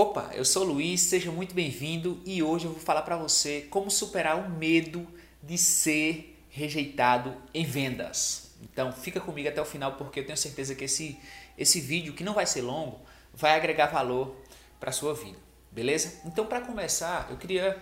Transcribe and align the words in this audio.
Opa, 0.00 0.30
eu 0.32 0.46
sou 0.46 0.62
o 0.62 0.72
Luiz, 0.72 1.02
seja 1.02 1.30
muito 1.30 1.54
bem-vindo 1.54 2.22
e 2.24 2.42
hoje 2.42 2.64
eu 2.64 2.72
vou 2.72 2.80
falar 2.80 3.02
para 3.02 3.18
você 3.18 3.66
como 3.68 3.90
superar 3.90 4.34
o 4.38 4.48
medo 4.48 5.06
de 5.42 5.58
ser 5.58 6.42
rejeitado 6.48 7.36
em 7.52 7.66
vendas. 7.66 8.52
Então 8.62 8.90
fica 8.94 9.20
comigo 9.20 9.50
até 9.50 9.60
o 9.60 9.64
final 9.66 9.96
porque 9.98 10.20
eu 10.20 10.24
tenho 10.24 10.38
certeza 10.38 10.74
que 10.74 10.84
esse, 10.84 11.20
esse 11.58 11.82
vídeo, 11.82 12.14
que 12.14 12.24
não 12.24 12.32
vai 12.32 12.46
ser 12.46 12.62
longo, 12.62 12.98
vai 13.34 13.54
agregar 13.54 13.88
valor 13.88 14.34
para 14.80 14.90
sua 14.90 15.12
vida, 15.12 15.36
beleza? 15.70 16.22
Então 16.24 16.46
para 16.46 16.62
começar, 16.62 17.28
eu 17.30 17.36
queria 17.36 17.76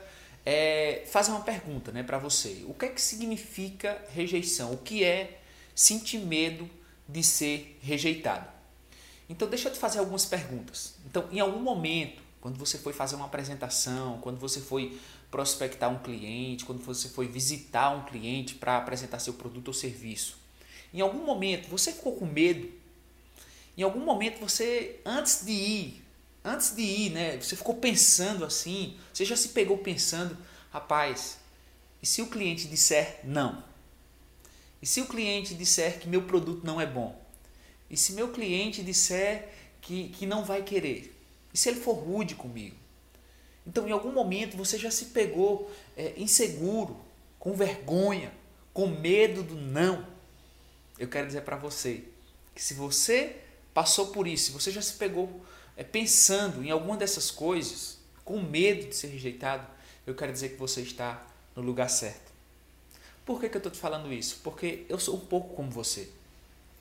é, 0.44 1.04
fazer 1.06 1.30
uma 1.30 1.42
pergunta 1.42 1.92
né, 1.92 2.02
para 2.02 2.18
você. 2.18 2.64
O 2.66 2.74
que 2.74 2.86
é 2.86 2.88
que 2.88 3.00
significa 3.00 3.96
rejeição? 4.12 4.72
O 4.72 4.78
que 4.78 5.04
é 5.04 5.38
sentir 5.72 6.18
medo 6.18 6.68
de 7.08 7.22
ser 7.22 7.78
rejeitado? 7.80 8.57
Então 9.28 9.48
deixa 9.48 9.68
eu 9.68 9.72
te 9.72 9.78
fazer 9.78 9.98
algumas 9.98 10.24
perguntas. 10.24 10.94
Então, 11.06 11.28
em 11.30 11.40
algum 11.40 11.60
momento, 11.60 12.22
quando 12.40 12.56
você 12.56 12.78
foi 12.78 12.92
fazer 12.92 13.16
uma 13.16 13.26
apresentação, 13.26 14.18
quando 14.20 14.38
você 14.38 14.60
foi 14.60 14.98
prospectar 15.30 15.90
um 15.90 15.98
cliente, 15.98 16.64
quando 16.64 16.82
você 16.82 17.08
foi 17.08 17.28
visitar 17.28 17.90
um 17.90 18.04
cliente 18.04 18.54
para 18.54 18.78
apresentar 18.78 19.18
seu 19.18 19.34
produto 19.34 19.68
ou 19.68 19.74
serviço, 19.74 20.38
em 20.94 21.00
algum 21.00 21.24
momento 21.24 21.68
você 21.68 21.92
ficou 21.92 22.16
com 22.16 22.24
medo? 22.24 22.70
Em 23.76 23.82
algum 23.82 24.00
momento 24.00 24.40
você, 24.40 25.00
antes 25.04 25.44
de 25.44 25.52
ir, 25.52 26.04
antes 26.44 26.74
de 26.74 26.82
ir, 26.82 27.10
né, 27.10 27.36
você 27.36 27.54
ficou 27.54 27.74
pensando 27.74 28.44
assim, 28.44 28.96
você 29.12 29.24
já 29.24 29.36
se 29.36 29.50
pegou 29.50 29.78
pensando, 29.78 30.36
rapaz, 30.70 31.38
e 32.02 32.06
se 32.06 32.22
o 32.22 32.28
cliente 32.28 32.66
disser 32.66 33.20
não? 33.24 33.62
E 34.80 34.86
se 34.86 35.00
o 35.00 35.06
cliente 35.06 35.54
disser 35.54 35.98
que 35.98 36.08
meu 36.08 36.22
produto 36.22 36.64
não 36.64 36.80
é 36.80 36.86
bom? 36.86 37.27
E 37.90 37.96
se 37.96 38.12
meu 38.12 38.28
cliente 38.28 38.82
disser 38.82 39.48
que, 39.80 40.08
que 40.10 40.26
não 40.26 40.44
vai 40.44 40.62
querer? 40.62 41.14
E 41.52 41.58
se 41.58 41.68
ele 41.68 41.80
for 41.80 41.94
rude 41.94 42.34
comigo? 42.34 42.76
Então, 43.66 43.86
em 43.86 43.92
algum 43.92 44.12
momento, 44.12 44.56
você 44.56 44.78
já 44.78 44.90
se 44.90 45.06
pegou 45.06 45.70
é, 45.96 46.14
inseguro, 46.16 46.98
com 47.38 47.54
vergonha, 47.54 48.32
com 48.72 48.86
medo 48.86 49.42
do 49.42 49.54
não. 49.54 50.06
Eu 50.98 51.08
quero 51.08 51.26
dizer 51.26 51.42
para 51.42 51.56
você 51.56 52.04
que 52.54 52.62
se 52.62 52.74
você 52.74 53.36
passou 53.72 54.08
por 54.08 54.26
isso, 54.26 54.46
se 54.46 54.52
você 54.52 54.70
já 54.70 54.82
se 54.82 54.94
pegou 54.94 55.42
é, 55.76 55.84
pensando 55.84 56.64
em 56.64 56.70
alguma 56.70 56.96
dessas 56.96 57.30
coisas, 57.30 57.98
com 58.24 58.40
medo 58.42 58.88
de 58.88 58.96
ser 58.96 59.08
rejeitado, 59.08 59.66
eu 60.06 60.14
quero 60.14 60.32
dizer 60.32 60.50
que 60.50 60.56
você 60.56 60.80
está 60.80 61.26
no 61.54 61.62
lugar 61.62 61.88
certo. 61.88 62.32
Por 63.24 63.40
que, 63.40 63.48
que 63.48 63.56
eu 63.56 63.60
estou 63.60 63.72
te 63.72 63.78
falando 63.78 64.12
isso? 64.12 64.40
Porque 64.42 64.86
eu 64.88 64.98
sou 64.98 65.16
um 65.16 65.20
pouco 65.20 65.54
como 65.54 65.70
você. 65.70 66.08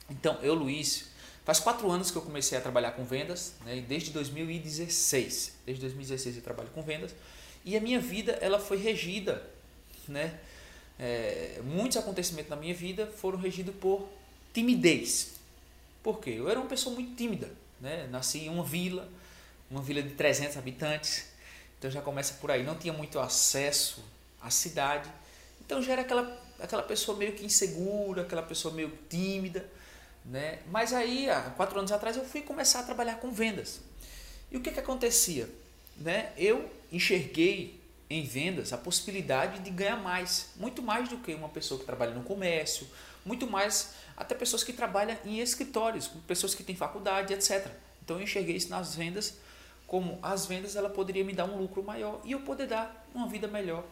Então, 0.09 0.39
eu, 0.41 0.53
Luiz, 0.53 1.09
faz 1.45 1.59
quatro 1.59 1.89
anos 1.91 2.11
que 2.11 2.17
eu 2.17 2.21
comecei 2.21 2.57
a 2.57 2.61
trabalhar 2.61 2.91
com 2.91 3.03
vendas, 3.03 3.53
né, 3.65 3.83
desde 3.87 4.11
2016. 4.11 5.53
Desde 5.65 5.81
2016 5.81 6.37
eu 6.37 6.41
trabalho 6.41 6.69
com 6.69 6.81
vendas. 6.81 7.13
E 7.65 7.75
a 7.75 7.81
minha 7.81 7.99
vida 7.99 8.33
ela 8.41 8.59
foi 8.59 8.77
regida, 8.77 9.45
né? 10.07 10.39
É, 10.99 11.61
muitos 11.63 11.97
acontecimentos 11.97 12.49
na 12.49 12.55
minha 12.55 12.73
vida 12.73 13.07
foram 13.07 13.37
regidos 13.37 13.75
por 13.75 14.07
timidez. 14.53 15.33
Por 16.01 16.19
quê? 16.19 16.35
Eu 16.37 16.49
era 16.49 16.59
uma 16.59 16.69
pessoa 16.69 16.95
muito 16.95 17.15
tímida. 17.15 17.51
Né? 17.79 18.07
Nasci 18.09 18.39
em 18.39 18.49
uma 18.49 18.63
vila, 18.63 19.07
uma 19.69 19.81
vila 19.81 20.01
de 20.01 20.11
300 20.11 20.57
habitantes. 20.57 21.27
Então 21.77 21.91
já 21.91 22.01
começa 22.01 22.35
por 22.35 22.49
aí. 22.49 22.63
Não 22.63 22.75
tinha 22.75 22.93
muito 22.93 23.19
acesso 23.19 24.03
à 24.41 24.49
cidade. 24.49 25.09
Então 25.65 25.81
já 25.81 25.93
era 25.93 26.01
aquela, 26.01 26.41
aquela 26.59 26.83
pessoa 26.83 27.17
meio 27.17 27.33
que 27.33 27.45
insegura, 27.45 28.23
aquela 28.23 28.41
pessoa 28.41 28.73
meio 28.73 28.91
tímida. 29.09 29.69
Né? 30.27 30.59
Mas 30.69 30.93
aí, 30.93 31.29
há 31.29 31.41
quatro 31.55 31.79
anos 31.79 31.91
atrás, 31.91 32.17
eu 32.17 32.25
fui 32.25 32.41
começar 32.41 32.81
a 32.81 32.83
trabalhar 32.83 33.15
com 33.15 33.31
vendas. 33.31 33.79
E 34.51 34.57
o 34.57 34.61
que, 34.61 34.71
que 34.71 34.79
acontecia? 34.79 35.49
Né? 35.95 36.31
Eu 36.37 36.69
enxerguei 36.91 37.79
em 38.09 38.23
vendas 38.23 38.71
a 38.73 38.77
possibilidade 38.77 39.59
de 39.59 39.69
ganhar 39.69 39.97
mais, 39.97 40.49
muito 40.55 40.81
mais 40.81 41.09
do 41.09 41.17
que 41.17 41.33
uma 41.33 41.49
pessoa 41.49 41.79
que 41.79 41.85
trabalha 41.85 42.13
no 42.13 42.23
comércio, 42.23 42.87
muito 43.25 43.47
mais 43.47 43.93
até 44.15 44.33
pessoas 44.35 44.63
que 44.63 44.71
trabalham 44.71 45.17
em 45.25 45.39
escritórios, 45.39 46.07
pessoas 46.25 46.55
que 46.55 46.63
têm 46.63 46.75
faculdade, 46.75 47.33
etc. 47.33 47.67
Então 48.03 48.17
eu 48.17 48.23
enxerguei 48.23 48.55
isso 48.55 48.69
nas 48.69 48.95
vendas 48.95 49.35
como 49.85 50.19
as 50.21 50.45
vendas 50.45 50.75
ela 50.75 50.89
poderia 50.89 51.23
me 51.23 51.33
dar 51.33 51.45
um 51.45 51.57
lucro 51.57 51.81
maior 51.81 52.19
e 52.25 52.33
eu 52.33 52.41
poder 52.41 52.67
dar 52.67 53.07
uma 53.15 53.27
vida 53.27 53.47
melhor 53.47 53.85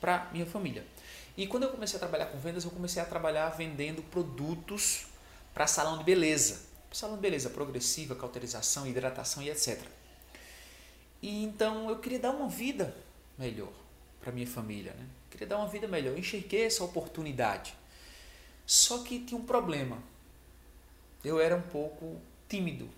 para 0.00 0.28
minha 0.32 0.46
família. 0.46 0.84
E 1.36 1.46
quando 1.46 1.64
eu 1.64 1.70
comecei 1.70 1.96
a 1.96 1.98
trabalhar 1.98 2.26
com 2.26 2.38
vendas, 2.38 2.64
eu 2.64 2.70
comecei 2.70 3.02
a 3.02 3.04
trabalhar 3.04 3.48
vendendo 3.50 4.02
produtos 4.02 5.06
para 5.54 5.66
salão 5.68 5.96
de 5.96 6.04
beleza. 6.04 6.60
Salão 6.92 7.16
de 7.16 7.22
beleza 7.22 7.48
progressiva, 7.50 8.14
cauterização, 8.14 8.86
hidratação 8.86 9.42
e 9.42 9.50
etc. 9.50 9.80
E 11.22 11.42
então 11.42 11.88
eu 11.88 11.98
queria 11.98 12.18
dar 12.18 12.30
uma 12.30 12.48
vida 12.48 12.94
melhor 13.38 13.72
para 14.20 14.30
minha 14.30 14.46
família, 14.46 14.92
né? 14.92 15.06
Queria 15.30 15.46
dar 15.46 15.58
uma 15.58 15.66
vida 15.66 15.88
melhor. 15.88 16.12
Eu 16.12 16.18
enxerguei 16.18 16.64
essa 16.64 16.84
oportunidade. 16.84 17.74
Só 18.66 18.98
que 18.98 19.20
tinha 19.20 19.40
um 19.40 19.44
problema. 19.44 19.98
Eu 21.24 21.40
era 21.40 21.56
um 21.56 21.62
pouco 21.62 22.20
tímido. 22.48 22.88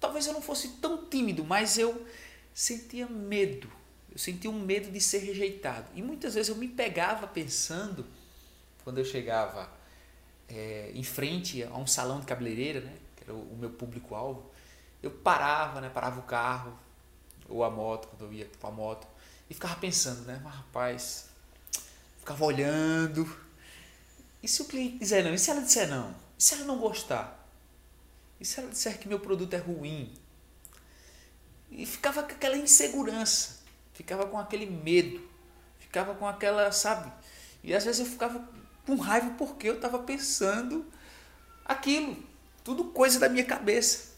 Talvez 0.00 0.26
eu 0.26 0.32
não 0.32 0.40
fosse 0.40 0.76
tão 0.80 1.04
tímido, 1.06 1.44
mas 1.44 1.76
eu 1.76 2.06
sentia 2.54 3.06
medo. 3.06 3.70
Eu 4.10 4.18
sentia 4.18 4.50
um 4.50 4.58
medo 4.58 4.90
de 4.90 5.00
ser 5.00 5.18
rejeitado. 5.18 5.90
E 5.94 6.02
muitas 6.02 6.34
vezes 6.34 6.48
eu 6.48 6.56
me 6.56 6.68
pegava 6.68 7.26
pensando, 7.26 8.06
quando 8.84 8.98
eu 8.98 9.04
chegava 9.04 9.70
é, 10.48 10.90
em 10.94 11.02
frente 11.02 11.62
a 11.62 11.76
um 11.76 11.86
salão 11.86 12.20
de 12.20 12.26
cabeleireira, 12.26 12.80
né, 12.80 12.92
que 13.16 13.24
era 13.24 13.34
o, 13.34 13.56
meu 13.56 13.70
público-alvo, 13.70 14.50
eu 15.02 15.10
parava, 15.10 15.80
né, 15.80 15.88
parava 15.88 16.20
o 16.20 16.22
carro 16.22 16.78
ou 17.48 17.64
a 17.64 17.70
moto, 17.70 18.08
quando 18.08 18.24
eu 18.24 18.32
ia 18.32 18.48
com 18.60 18.66
a 18.66 18.70
moto, 18.70 19.06
e 19.48 19.54
ficava 19.54 19.76
pensando, 19.76 20.22
né, 20.22 20.40
mas 20.42 20.54
rapaz, 20.54 21.28
ficava 22.18 22.44
olhando. 22.44 23.28
E 24.42 24.48
se 24.48 24.62
o 24.62 24.64
cliente 24.64 24.98
disser 24.98 25.24
não? 25.24 25.34
E 25.34 25.38
se 25.38 25.50
ela 25.50 25.60
disser 25.60 25.88
não? 25.88 26.14
E 26.38 26.42
se 26.42 26.54
ela 26.54 26.64
não 26.64 26.78
gostar? 26.78 27.46
E 28.40 28.44
se 28.44 28.58
ela 28.58 28.70
disser 28.70 28.98
que 28.98 29.08
meu 29.08 29.20
produto 29.20 29.54
é 29.54 29.58
ruim? 29.58 30.12
E 31.70 31.86
ficava 31.86 32.22
com 32.22 32.32
aquela 32.32 32.56
insegurança, 32.56 33.60
ficava 33.94 34.26
com 34.26 34.38
aquele 34.38 34.66
medo, 34.66 35.26
ficava 35.78 36.14
com 36.14 36.26
aquela, 36.26 36.70
sabe? 36.72 37.12
E 37.62 37.74
às 37.74 37.84
vezes 37.84 38.00
eu 38.00 38.06
ficava 38.06 38.46
com 38.86 38.96
raiva 38.96 39.34
porque 39.38 39.68
eu 39.68 39.74
estava 39.74 39.98
pensando 39.98 40.84
aquilo, 41.64 42.16
tudo 42.64 42.84
coisa 42.84 43.18
da 43.18 43.28
minha 43.28 43.44
cabeça. 43.44 44.12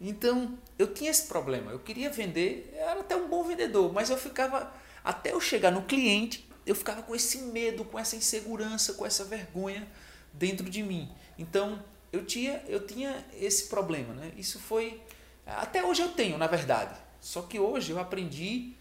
Então 0.00 0.58
eu 0.78 0.92
tinha 0.92 1.10
esse 1.10 1.26
problema, 1.26 1.70
eu 1.70 1.78
queria 1.78 2.10
vender, 2.10 2.72
eu 2.74 2.88
era 2.88 3.00
até 3.00 3.14
um 3.14 3.28
bom 3.28 3.44
vendedor, 3.44 3.92
mas 3.92 4.10
eu 4.10 4.16
ficava, 4.16 4.72
até 5.04 5.32
eu 5.32 5.40
chegar 5.40 5.70
no 5.70 5.82
cliente, 5.82 6.48
eu 6.66 6.74
ficava 6.74 7.02
com 7.02 7.14
esse 7.14 7.38
medo, 7.38 7.84
com 7.84 7.98
essa 7.98 8.16
insegurança, 8.16 8.94
com 8.94 9.06
essa 9.06 9.24
vergonha 9.24 9.88
dentro 10.32 10.68
de 10.68 10.82
mim. 10.82 11.10
Então 11.38 11.82
eu 12.12 12.24
tinha, 12.24 12.62
eu 12.66 12.84
tinha 12.86 13.24
esse 13.40 13.68
problema, 13.68 14.12
né? 14.14 14.32
Isso 14.36 14.58
foi, 14.58 15.00
até 15.46 15.84
hoje 15.84 16.02
eu 16.02 16.08
tenho, 16.10 16.36
na 16.36 16.46
verdade, 16.46 16.98
só 17.20 17.42
que 17.42 17.58
hoje 17.58 17.92
eu 17.92 18.00
aprendi 18.00 18.74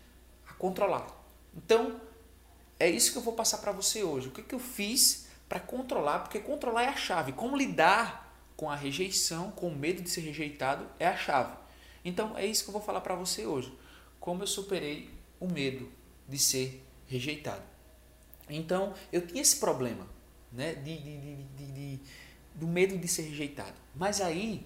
a 0.47 0.53
controlar. 0.53 1.07
Então 1.55 2.01
é 2.81 2.90
isso 2.90 3.12
que 3.12 3.18
eu 3.19 3.22
vou 3.22 3.34
passar 3.34 3.59
para 3.59 3.72
você 3.72 4.03
hoje. 4.03 4.30
O 4.30 4.31
que, 4.31 4.42
que 4.42 4.56
eu 4.56 4.59
fiz 4.59 5.28
para 5.47 5.59
controlar? 5.59 6.19
Porque 6.19 6.40
controlar 6.40 6.84
é 6.84 6.88
a 6.88 6.96
chave. 6.96 7.31
Como 7.31 7.56
lidar 7.56 8.36
com 8.58 8.72
a 8.72 8.75
rejeição, 8.75 9.52
com 9.52 9.68
o 9.68 9.75
medo 9.75 10.02
de 10.02 10.09
ser 10.09 10.22
rejeitado, 10.22 10.88
é 10.97 11.08
a 11.08 11.16
chave. 11.16 11.53
Então 12.03 12.36
é 12.36 12.44
isso 12.44 12.64
que 12.64 12.69
eu 12.69 12.74
vou 12.74 12.81
falar 12.81 13.02
para 13.02 13.14
você 13.14 13.46
hoje. 13.46 13.72
Como 14.19 14.42
eu 14.42 14.47
superei 14.47 15.12
o 15.40 15.47
medo 15.47 15.92
de 16.28 16.40
ser 16.40 16.84
rejeitado. 17.08 17.62
Então 18.50 18.96
eu 19.13 19.28
tinha 19.28 19.44
esse 19.44 19.58
problema, 19.58 20.08
né, 20.52 20.74
de, 20.74 20.98
de, 20.98 21.36
de, 21.36 21.72
de 21.72 22.00
do 22.56 22.66
medo 22.66 22.98
de 22.98 23.08
ser 23.08 23.24
rejeitado. 23.24 23.75
Mas 23.96 24.19
aí 24.22 24.66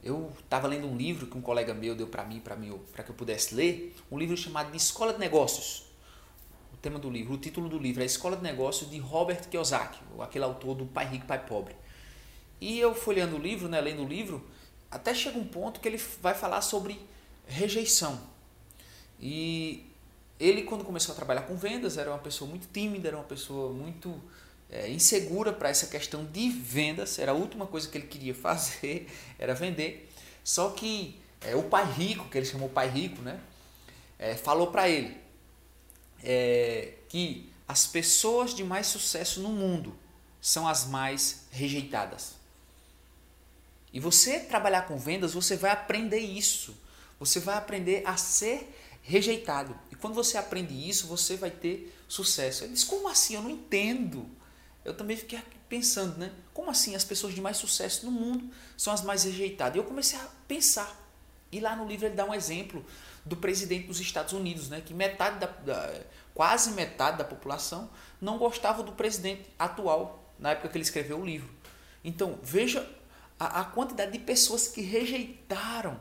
eu 0.00 0.32
estava 0.38 0.68
lendo 0.68 0.86
um 0.86 0.96
livro 0.96 1.26
que 1.26 1.36
um 1.36 1.42
colega 1.42 1.74
meu 1.74 1.96
deu 1.96 2.06
para 2.06 2.24
mim, 2.24 2.38
para 2.38 2.54
mim, 2.54 2.78
para 2.92 3.02
que 3.02 3.10
eu 3.10 3.16
pudesse 3.16 3.52
ler, 3.52 3.96
um 4.12 4.16
livro 4.16 4.36
chamado 4.36 4.70
de 4.70 4.76
Escola 4.76 5.12
de 5.12 5.18
Negócios 5.18 5.87
tema 6.80 6.98
do 6.98 7.10
livro, 7.10 7.34
o 7.34 7.38
título 7.38 7.68
do 7.68 7.78
livro 7.78 8.02
é 8.02 8.06
Escola 8.06 8.36
de 8.36 8.42
Negócios 8.42 8.90
de 8.90 8.98
Robert 8.98 9.48
Kiyosaki, 9.48 9.98
aquele 10.20 10.44
autor 10.44 10.74
do 10.74 10.86
Pai 10.86 11.06
Rico, 11.06 11.26
Pai 11.26 11.44
Pobre. 11.44 11.74
E 12.60 12.78
eu 12.78 12.94
folheando 12.94 13.36
o 13.36 13.38
livro, 13.38 13.68
né, 13.68 13.80
lendo 13.80 14.04
o 14.04 14.08
livro, 14.08 14.44
até 14.90 15.14
chega 15.14 15.38
um 15.38 15.46
ponto 15.46 15.80
que 15.80 15.88
ele 15.88 16.00
vai 16.20 16.34
falar 16.34 16.60
sobre 16.60 17.00
rejeição. 17.46 18.20
E 19.20 19.86
ele, 20.38 20.62
quando 20.62 20.84
começou 20.84 21.12
a 21.12 21.16
trabalhar 21.16 21.42
com 21.42 21.56
vendas, 21.56 21.98
era 21.98 22.10
uma 22.10 22.18
pessoa 22.18 22.48
muito 22.48 22.68
tímida, 22.72 23.08
era 23.08 23.16
uma 23.16 23.24
pessoa 23.24 23.72
muito 23.72 24.14
é, 24.70 24.88
insegura 24.88 25.52
para 25.52 25.68
essa 25.68 25.86
questão 25.86 26.24
de 26.24 26.48
vendas. 26.48 27.18
Era 27.18 27.32
a 27.32 27.34
última 27.34 27.66
coisa 27.66 27.88
que 27.88 27.98
ele 27.98 28.06
queria 28.06 28.34
fazer, 28.36 29.08
era 29.38 29.54
vender. 29.54 30.08
Só 30.44 30.70
que 30.70 31.20
é, 31.40 31.56
o 31.56 31.64
pai 31.64 31.84
rico, 31.92 32.28
que 32.28 32.38
ele 32.38 32.46
chamou 32.46 32.68
pai 32.68 32.88
rico, 32.88 33.20
né, 33.22 33.40
é, 34.18 34.34
falou 34.34 34.68
para 34.68 34.88
ele: 34.88 35.16
que 37.08 37.50
as 37.66 37.86
pessoas 37.86 38.54
de 38.54 38.64
mais 38.64 38.86
sucesso 38.86 39.40
no 39.40 39.50
mundo 39.50 39.96
são 40.40 40.66
as 40.66 40.86
mais 40.86 41.46
rejeitadas. 41.50 42.34
E 43.92 44.00
você 44.00 44.40
trabalhar 44.40 44.82
com 44.82 44.98
vendas, 44.98 45.34
você 45.34 45.56
vai 45.56 45.70
aprender 45.70 46.18
isso. 46.18 46.76
Você 47.18 47.40
vai 47.40 47.56
aprender 47.56 48.02
a 48.06 48.16
ser 48.16 48.74
rejeitado. 49.02 49.78
E 49.90 49.96
quando 49.96 50.14
você 50.14 50.36
aprende 50.36 50.74
isso, 50.88 51.06
você 51.06 51.36
vai 51.36 51.50
ter 51.50 51.94
sucesso. 52.06 52.64
Ele 52.64 52.74
diz: 52.74 52.84
Como 52.84 53.08
assim? 53.08 53.34
Eu 53.34 53.42
não 53.42 53.50
entendo. 53.50 54.28
Eu 54.84 54.94
também 54.94 55.16
fiquei 55.16 55.40
pensando, 55.68 56.16
né? 56.18 56.32
Como 56.54 56.70
assim 56.70 56.94
as 56.94 57.04
pessoas 57.04 57.34
de 57.34 57.40
mais 57.40 57.56
sucesso 57.56 58.06
no 58.06 58.12
mundo 58.12 58.50
são 58.76 58.92
as 58.92 59.02
mais 59.02 59.24
rejeitadas? 59.24 59.76
E 59.76 59.78
eu 59.78 59.84
comecei 59.84 60.18
a 60.18 60.28
pensar. 60.46 60.96
E 61.50 61.60
lá 61.60 61.74
no 61.74 61.86
livro 61.86 62.06
ele 62.06 62.14
dá 62.14 62.24
um 62.24 62.34
exemplo 62.34 62.84
do 63.24 63.36
presidente 63.36 63.86
dos 63.86 64.00
Estados 64.00 64.32
Unidos, 64.32 64.68
né? 64.68 64.82
Que 64.84 64.94
metade 64.94 65.38
da, 65.38 65.46
da 65.46 66.00
quase 66.38 66.70
metade 66.70 67.18
da 67.18 67.24
população 67.24 67.90
não 68.20 68.38
gostava 68.38 68.80
do 68.84 68.92
presidente 68.92 69.50
atual 69.58 70.32
na 70.38 70.52
época 70.52 70.68
que 70.68 70.76
ele 70.76 70.84
escreveu 70.84 71.18
o 71.18 71.26
livro. 71.26 71.52
Então 72.04 72.38
veja 72.44 72.88
a, 73.40 73.62
a 73.62 73.64
quantidade 73.64 74.12
de 74.12 74.20
pessoas 74.20 74.68
que 74.68 74.80
rejeitaram 74.80 75.98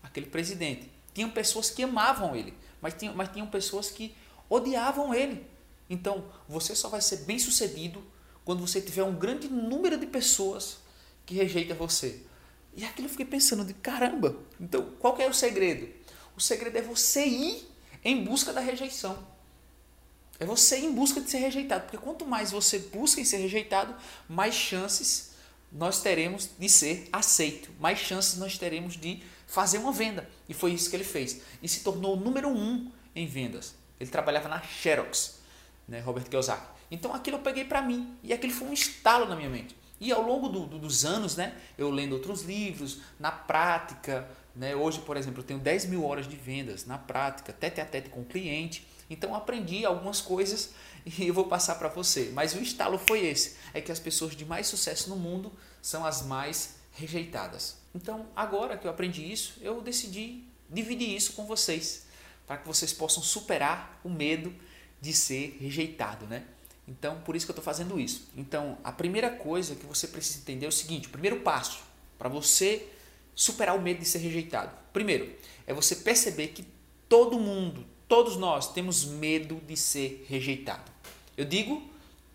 aquele 0.00 0.26
presidente. 0.26 0.88
Tinham 1.12 1.28
pessoas 1.30 1.68
que 1.68 1.82
amavam 1.82 2.36
ele, 2.36 2.56
mas 2.80 2.94
tinham, 2.94 3.12
mas 3.12 3.30
tinham 3.30 3.48
pessoas 3.48 3.90
que 3.90 4.14
odiavam 4.48 5.12
ele. 5.12 5.44
Então, 5.90 6.26
você 6.48 6.76
só 6.76 6.88
vai 6.88 7.00
ser 7.00 7.24
bem 7.24 7.40
sucedido 7.40 8.04
quando 8.44 8.64
você 8.64 8.80
tiver 8.80 9.02
um 9.02 9.16
grande 9.16 9.48
número 9.48 9.98
de 9.98 10.06
pessoas 10.06 10.78
que 11.26 11.34
rejeitam 11.34 11.76
você. 11.76 12.22
E 12.76 12.84
aquilo 12.84 13.06
eu 13.06 13.10
fiquei 13.10 13.26
pensando 13.26 13.64
de 13.64 13.74
caramba. 13.74 14.36
Então, 14.60 14.92
qual 15.00 15.18
é 15.18 15.28
o 15.28 15.34
segredo? 15.34 15.92
O 16.36 16.40
segredo 16.40 16.78
é 16.78 16.82
você 16.82 17.26
ir 17.26 17.68
em 18.04 18.24
busca 18.24 18.52
da 18.52 18.60
rejeição. 18.60 19.31
É 20.42 20.44
você 20.44 20.76
em 20.78 20.92
busca 20.92 21.20
de 21.20 21.30
ser 21.30 21.38
rejeitado. 21.38 21.84
Porque 21.84 21.98
quanto 21.98 22.26
mais 22.26 22.50
você 22.50 22.76
busca 22.76 23.20
em 23.20 23.24
ser 23.24 23.36
rejeitado, 23.36 23.94
mais 24.28 24.52
chances 24.52 25.34
nós 25.70 26.02
teremos 26.02 26.50
de 26.58 26.68
ser 26.68 27.08
aceito. 27.12 27.70
Mais 27.78 28.00
chances 28.00 28.36
nós 28.36 28.58
teremos 28.58 28.96
de 28.96 29.22
fazer 29.46 29.78
uma 29.78 29.92
venda. 29.92 30.28
E 30.48 30.52
foi 30.52 30.72
isso 30.72 30.90
que 30.90 30.96
ele 30.96 31.04
fez. 31.04 31.42
E 31.62 31.68
se 31.68 31.84
tornou 31.84 32.16
o 32.16 32.20
número 32.20 32.48
um 32.48 32.90
em 33.14 33.24
vendas. 33.24 33.76
Ele 34.00 34.10
trabalhava 34.10 34.48
na 34.48 34.60
Xerox, 34.60 35.38
né, 35.86 36.00
Robert 36.00 36.24
Kiyosaki. 36.24 36.66
Então 36.90 37.14
aquilo 37.14 37.36
eu 37.36 37.42
peguei 37.42 37.64
para 37.64 37.80
mim. 37.80 38.12
E 38.20 38.32
aquilo 38.32 38.52
foi 38.52 38.66
um 38.66 38.72
estalo 38.72 39.26
na 39.26 39.36
minha 39.36 39.48
mente. 39.48 39.76
E 40.00 40.10
ao 40.10 40.22
longo 40.22 40.48
do, 40.48 40.66
do, 40.66 40.78
dos 40.80 41.04
anos, 41.04 41.36
né, 41.36 41.54
eu 41.78 41.88
lendo 41.88 42.14
outros 42.14 42.42
livros, 42.42 43.00
na 43.20 43.30
prática, 43.30 44.28
né, 44.56 44.74
hoje, 44.74 44.98
por 45.02 45.16
exemplo, 45.16 45.38
eu 45.38 45.44
tenho 45.44 45.60
10 45.60 45.86
mil 45.86 46.04
horas 46.04 46.26
de 46.26 46.34
vendas 46.34 46.84
na 46.84 46.98
prática, 46.98 47.52
tete 47.52 47.80
a 47.80 47.84
tete 47.86 48.08
com 48.08 48.22
o 48.22 48.24
cliente. 48.24 48.90
Então 49.12 49.34
aprendi 49.34 49.84
algumas 49.84 50.20
coisas 50.20 50.70
e 51.06 51.26
eu 51.26 51.34
vou 51.34 51.44
passar 51.44 51.74
para 51.76 51.88
você. 51.88 52.30
Mas 52.32 52.54
o 52.54 52.58
estalo 52.60 52.98
foi 52.98 53.26
esse: 53.26 53.56
é 53.74 53.80
que 53.80 53.92
as 53.92 54.00
pessoas 54.00 54.34
de 54.34 54.44
mais 54.44 54.66
sucesso 54.66 55.10
no 55.10 55.16
mundo 55.16 55.52
são 55.80 56.04
as 56.04 56.22
mais 56.22 56.76
rejeitadas. 56.92 57.76
Então, 57.94 58.26
agora 58.34 58.76
que 58.76 58.86
eu 58.86 58.90
aprendi 58.90 59.30
isso, 59.30 59.54
eu 59.60 59.80
decidi 59.80 60.44
dividir 60.68 61.14
isso 61.14 61.34
com 61.34 61.44
vocês, 61.44 62.06
para 62.46 62.56
que 62.56 62.66
vocês 62.66 62.92
possam 62.92 63.22
superar 63.22 64.00
o 64.02 64.08
medo 64.08 64.54
de 65.00 65.12
ser 65.12 65.58
rejeitado, 65.60 66.26
né? 66.26 66.44
Então, 66.88 67.20
por 67.20 67.36
isso 67.36 67.46
que 67.46 67.50
eu 67.50 67.54
estou 67.54 67.64
fazendo 67.64 68.00
isso. 68.00 68.28
Então, 68.36 68.78
a 68.82 68.90
primeira 68.90 69.30
coisa 69.30 69.74
que 69.74 69.86
você 69.86 70.08
precisa 70.08 70.38
entender 70.38 70.66
é 70.66 70.68
o 70.68 70.72
seguinte: 70.72 71.08
o 71.08 71.10
primeiro 71.10 71.40
passo 71.40 71.82
para 72.18 72.28
você 72.28 72.88
superar 73.34 73.76
o 73.76 73.82
medo 73.82 74.00
de 74.00 74.06
ser 74.06 74.18
rejeitado. 74.18 74.76
Primeiro, 74.92 75.34
é 75.66 75.74
você 75.74 75.96
perceber 75.96 76.48
que 76.48 76.66
todo 77.08 77.38
mundo, 77.38 77.84
todos 78.12 78.36
nós 78.36 78.70
temos 78.70 79.06
medo 79.06 79.54
de 79.66 79.74
ser 79.74 80.26
rejeitado. 80.28 80.92
Eu 81.34 81.46
digo 81.46 81.82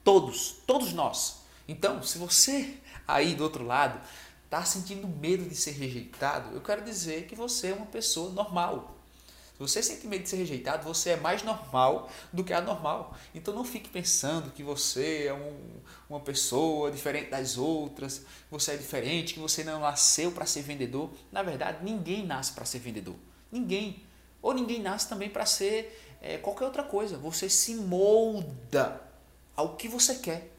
todos, 0.03 0.55
todos 0.65 0.91
nós. 0.91 1.43
Então, 1.67 2.01
se 2.01 2.17
você 2.17 2.77
aí 3.07 3.35
do 3.35 3.43
outro 3.43 3.63
lado 3.63 4.01
está 4.43 4.65
sentindo 4.65 5.07
medo 5.07 5.47
de 5.47 5.53
ser 5.53 5.73
rejeitado, 5.73 6.55
eu 6.55 6.61
quero 6.61 6.83
dizer 6.83 7.27
que 7.27 7.35
você 7.35 7.67
é 7.67 7.73
uma 7.75 7.85
pessoa 7.85 8.31
normal. 8.31 8.97
Se 9.53 9.59
você 9.59 9.83
sente 9.83 10.07
medo 10.07 10.23
de 10.23 10.29
ser 10.29 10.37
rejeitado, 10.37 10.83
você 10.83 11.11
é 11.11 11.15
mais 11.15 11.43
normal 11.43 12.09
do 12.33 12.43
que 12.43 12.53
anormal. 12.53 13.15
Então 13.35 13.53
não 13.53 13.63
fique 13.63 13.87
pensando 13.87 14.49
que 14.49 14.63
você 14.63 15.25
é 15.27 15.33
um, 15.35 15.59
uma 16.09 16.19
pessoa 16.19 16.89
diferente 16.89 17.29
das 17.29 17.55
outras, 17.55 18.25
você 18.49 18.71
é 18.71 18.77
diferente, 18.77 19.35
que 19.35 19.39
você 19.39 19.63
não 19.63 19.81
nasceu 19.81 20.31
para 20.31 20.47
ser 20.47 20.63
vendedor. 20.63 21.11
Na 21.31 21.43
verdade, 21.43 21.85
ninguém 21.85 22.25
nasce 22.25 22.51
para 22.51 22.65
ser 22.65 22.79
vendedor. 22.79 23.15
Ninguém. 23.51 24.06
Ou 24.41 24.53
ninguém 24.53 24.81
nasce 24.81 25.09
também 25.09 25.29
para 25.29 25.45
ser 25.45 26.17
é, 26.21 26.37
qualquer 26.37 26.65
outra 26.65 26.83
coisa. 26.83 27.17
Você 27.17 27.49
se 27.49 27.75
molda 27.75 29.01
ao 29.55 29.75
que 29.75 29.87
você 29.87 30.15
quer. 30.15 30.53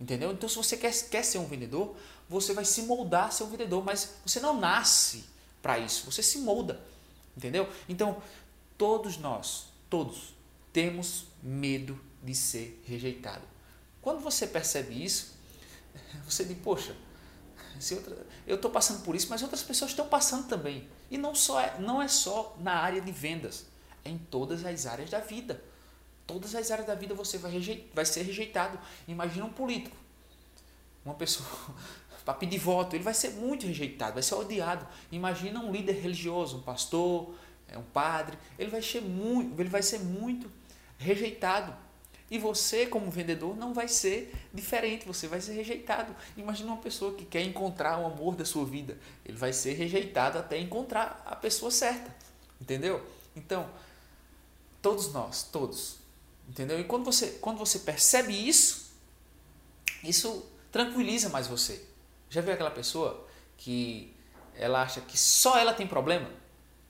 Entendeu? 0.00 0.32
Então, 0.32 0.48
se 0.48 0.56
você 0.56 0.76
quer, 0.76 0.92
quer 1.08 1.22
ser 1.22 1.38
um 1.38 1.46
vendedor, 1.46 1.94
você 2.28 2.52
vai 2.52 2.64
se 2.64 2.82
moldar 2.82 3.28
a 3.28 3.30
ser 3.30 3.44
um 3.44 3.50
vendedor, 3.50 3.84
mas 3.84 4.14
você 4.26 4.40
não 4.40 4.58
nasce 4.58 5.24
para 5.60 5.78
isso, 5.78 6.10
você 6.10 6.22
se 6.22 6.38
molda. 6.38 6.80
Entendeu? 7.36 7.68
Então, 7.88 8.20
todos 8.76 9.16
nós, 9.16 9.66
todos, 9.88 10.34
temos 10.72 11.26
medo 11.42 11.98
de 12.22 12.34
ser 12.34 12.82
rejeitado. 12.84 13.42
Quando 14.00 14.20
você 14.20 14.46
percebe 14.46 15.04
isso, 15.04 15.34
você 16.28 16.44
diz, 16.44 16.58
poxa, 16.58 16.96
outra, 17.94 18.26
eu 18.46 18.56
estou 18.56 18.70
passando 18.70 19.02
por 19.02 19.14
isso, 19.14 19.28
mas 19.30 19.42
outras 19.42 19.62
pessoas 19.62 19.90
estão 19.90 20.08
passando 20.08 20.48
também. 20.48 20.88
E 21.10 21.18
não, 21.18 21.34
só 21.34 21.60
é, 21.60 21.78
não 21.78 22.00
é 22.00 22.08
só 22.08 22.56
na 22.60 22.74
área 22.74 23.00
de 23.00 23.12
vendas, 23.12 23.66
é 24.04 24.10
em 24.10 24.18
todas 24.18 24.64
as 24.64 24.86
áreas 24.86 25.10
da 25.10 25.20
vida 25.20 25.62
todas 26.26 26.54
as 26.54 26.70
áreas 26.70 26.86
da 26.86 26.94
vida 26.94 27.14
você 27.14 27.38
vai, 27.38 27.50
rejeitar, 27.50 27.86
vai 27.94 28.04
ser 28.04 28.22
rejeitado. 28.22 28.78
Imagina 29.06 29.44
um 29.44 29.52
político, 29.52 29.96
uma 31.04 31.14
pessoa 31.14 31.48
para 32.24 32.34
pedir 32.34 32.58
voto, 32.58 32.96
ele 32.96 33.04
vai 33.04 33.14
ser 33.14 33.30
muito 33.30 33.66
rejeitado, 33.66 34.14
vai 34.14 34.22
ser 34.22 34.34
odiado. 34.34 34.86
Imagina 35.10 35.60
um 35.60 35.70
líder 35.70 36.00
religioso, 36.00 36.58
um 36.58 36.62
pastor, 36.62 37.34
é, 37.68 37.76
um 37.76 37.82
padre, 37.82 38.38
ele 38.58 38.70
vai 38.70 38.82
ser 38.82 39.02
muito, 39.02 39.60
ele 39.60 39.68
vai 39.68 39.82
ser 39.82 39.98
muito 39.98 40.50
rejeitado. 40.98 41.74
E 42.32 42.38
você, 42.38 42.86
como 42.86 43.10
vendedor, 43.10 43.54
não 43.54 43.74
vai 43.74 43.86
ser 43.86 44.32
diferente, 44.54 45.06
você 45.06 45.28
vai 45.28 45.38
ser 45.38 45.52
rejeitado. 45.52 46.16
Imagina 46.34 46.72
uma 46.72 46.80
pessoa 46.80 47.12
que 47.12 47.26
quer 47.26 47.42
encontrar 47.42 48.00
o 48.00 48.06
amor 48.06 48.34
da 48.34 48.44
sua 48.46 48.64
vida, 48.64 48.98
ele 49.22 49.36
vai 49.36 49.52
ser 49.52 49.74
rejeitado 49.74 50.38
até 50.38 50.58
encontrar 50.58 51.22
a 51.26 51.36
pessoa 51.36 51.70
certa. 51.70 52.16
Entendeu? 52.58 53.04
Então, 53.36 53.68
todos 54.80 55.12
nós, 55.12 55.42
todos, 55.42 55.98
Entendeu? 56.48 56.80
E 56.80 56.84
quando 56.84 57.04
você, 57.04 57.38
quando 57.40 57.58
você 57.58 57.78
percebe 57.78 58.32
isso, 58.32 58.92
isso 60.02 60.50
tranquiliza 60.70 61.28
mais 61.28 61.46
você. 61.46 61.84
Já 62.28 62.40
viu 62.40 62.52
aquela 62.52 62.70
pessoa 62.70 63.26
que 63.56 64.14
ela 64.54 64.82
acha 64.82 65.02
que 65.02 65.18
só 65.18 65.58
ela 65.58 65.72
tem 65.72 65.86
problema? 65.86 66.30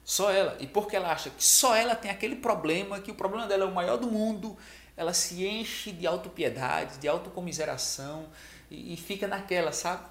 Só 0.05 0.31
ela. 0.31 0.57
E 0.61 0.67
porque 0.67 0.97
ela 0.97 1.13
acha 1.13 1.31
que 1.31 1.45
só 1.45 1.75
ela 1.75 1.95
tem 1.95 2.11
aquele 2.11 2.37
problema, 2.37 3.01
que 3.01 3.11
o 3.11 3.15
problema 3.15 3.47
dela 3.47 3.65
é 3.65 3.67
o 3.67 3.75
maior 3.75 3.97
do 3.99 4.09
mundo, 4.09 4.57
ela 4.97 5.13
se 5.13 5.45
enche 5.47 5.93
de 5.93 6.07
autopiedade, 6.07 6.99
de 6.99 7.09
autocomiseração 7.09 8.29
e, 8.71 8.95
e 8.95 8.97
fica 8.97 9.27
naquela, 9.27 9.73
sabe? 9.73 10.05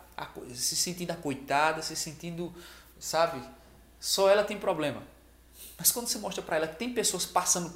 Se 0.53 0.75
sentindo 0.75 1.11
acoitada, 1.11 1.81
se 1.81 1.95
sentindo, 1.95 2.53
sabe? 2.99 3.41
Só 3.99 4.29
ela 4.29 4.43
tem 4.43 4.57
problema. 4.57 5.03
Mas 5.77 5.91
quando 5.91 6.07
você 6.07 6.17
mostra 6.17 6.43
para 6.43 6.57
ela 6.57 6.67
que 6.67 6.75
tem 6.75 6.93
pessoas 6.93 7.25
passando 7.25 7.73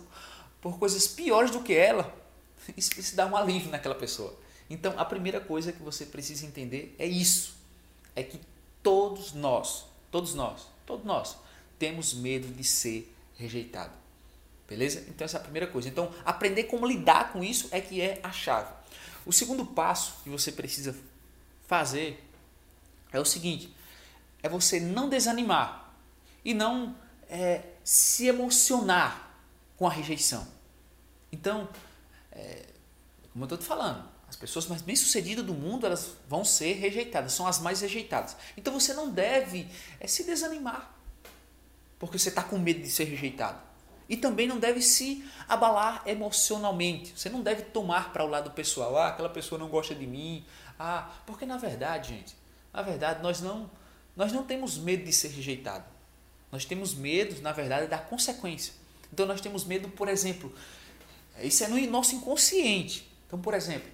por 0.61 0.77
coisas 0.77 1.07
piores 1.07 1.51
do 1.51 1.61
que 1.61 1.73
ela, 1.73 2.13
isso, 2.75 2.99
isso 2.99 3.15
dá 3.15 3.25
um 3.25 3.35
alívio 3.35 3.71
naquela 3.71 3.95
pessoa. 3.95 4.37
Então, 4.69 4.93
a 4.97 5.05
primeira 5.05 5.39
coisa 5.39 5.71
que 5.71 5.81
você 5.81 6.05
precisa 6.05 6.45
entender 6.45 6.95
é 6.97 7.05
isso: 7.05 7.55
é 8.15 8.23
que 8.23 8.39
todos 8.81 9.33
nós, 9.33 9.85
todos 10.09 10.33
nós, 10.33 10.67
todos 10.85 11.05
nós 11.05 11.37
temos 11.77 12.13
medo 12.13 12.47
de 12.47 12.63
ser 12.63 13.13
rejeitado. 13.37 14.04
Beleza? 14.67 15.05
Então, 15.07 15.25
essa 15.25 15.37
é 15.37 15.39
a 15.39 15.43
primeira 15.43 15.67
coisa. 15.67 15.87
Então, 15.87 16.11
aprender 16.23 16.63
como 16.63 16.87
lidar 16.87 17.31
com 17.31 17.43
isso 17.43 17.67
é 17.71 17.79
que 17.79 18.01
é 18.01 18.19
a 18.23 18.31
chave. 18.31 18.73
O 19.25 19.33
segundo 19.33 19.65
passo 19.65 20.15
que 20.23 20.29
você 20.29 20.51
precisa 20.51 20.95
fazer 21.67 22.23
é 23.11 23.19
o 23.19 23.25
seguinte: 23.25 23.75
é 24.41 24.49
você 24.49 24.79
não 24.79 25.09
desanimar 25.09 25.93
e 26.43 26.53
não 26.53 26.95
é, 27.29 27.63
se 27.83 28.27
emocionar 28.27 29.37
com 29.77 29.87
a 29.87 29.91
rejeição. 29.91 30.47
Então, 31.31 31.69
é, 32.31 32.65
como 33.31 33.43
eu 33.43 33.45
estou 33.45 33.57
te 33.57 33.65
falando, 33.65 34.07
as 34.27 34.35
pessoas 34.35 34.67
mais 34.67 34.81
bem-sucedidas 34.81 35.45
do 35.45 35.53
mundo 35.53 35.85
elas 35.85 36.11
vão 36.27 36.43
ser 36.43 36.73
rejeitadas, 36.73 37.33
são 37.33 37.47
as 37.47 37.59
mais 37.59 37.81
rejeitadas. 37.81 38.35
Então 38.57 38.73
você 38.73 38.93
não 38.93 39.11
deve 39.11 39.67
é, 39.99 40.07
se 40.07 40.23
desanimar, 40.23 40.93
porque 41.99 42.17
você 42.17 42.29
está 42.29 42.43
com 42.43 42.57
medo 42.57 42.81
de 42.81 42.89
ser 42.89 43.05
rejeitado. 43.05 43.59
E 44.07 44.15
também 44.15 44.47
não 44.47 44.59
deve 44.59 44.81
se 44.81 45.23
abalar 45.47 46.03
emocionalmente. 46.05 47.13
Você 47.15 47.29
não 47.29 47.41
deve 47.41 47.63
tomar 47.63 48.13
para 48.13 48.23
o 48.23 48.27
lado 48.27 48.51
pessoal. 48.51 48.97
Ah, 48.97 49.07
aquela 49.09 49.29
pessoa 49.29 49.57
não 49.57 49.67
gosta 49.67 49.95
de 49.95 50.05
mim. 50.05 50.45
Ah, 50.79 51.09
porque 51.25 51.45
na 51.45 51.57
verdade, 51.57 52.09
gente, 52.09 52.35
na 52.73 52.81
verdade 52.81 53.23
nós 53.23 53.41
não 53.41 53.69
nós 54.15 54.31
não 54.31 54.43
temos 54.43 54.77
medo 54.77 55.03
de 55.03 55.11
ser 55.11 55.29
rejeitado. 55.29 55.83
Nós 56.51 56.63
temos 56.63 56.93
medo, 56.93 57.41
na 57.41 57.51
verdade, 57.51 57.87
da 57.87 57.97
consequência. 57.97 58.73
Então 59.11 59.25
nós 59.25 59.41
temos 59.41 59.65
medo, 59.65 59.89
por 59.89 60.07
exemplo, 60.07 60.53
isso 61.41 61.63
é 61.63 61.67
no 61.67 61.79
nosso 61.91 62.15
inconsciente. 62.15 63.05
Então, 63.27 63.39
por 63.39 63.53
exemplo, 63.53 63.89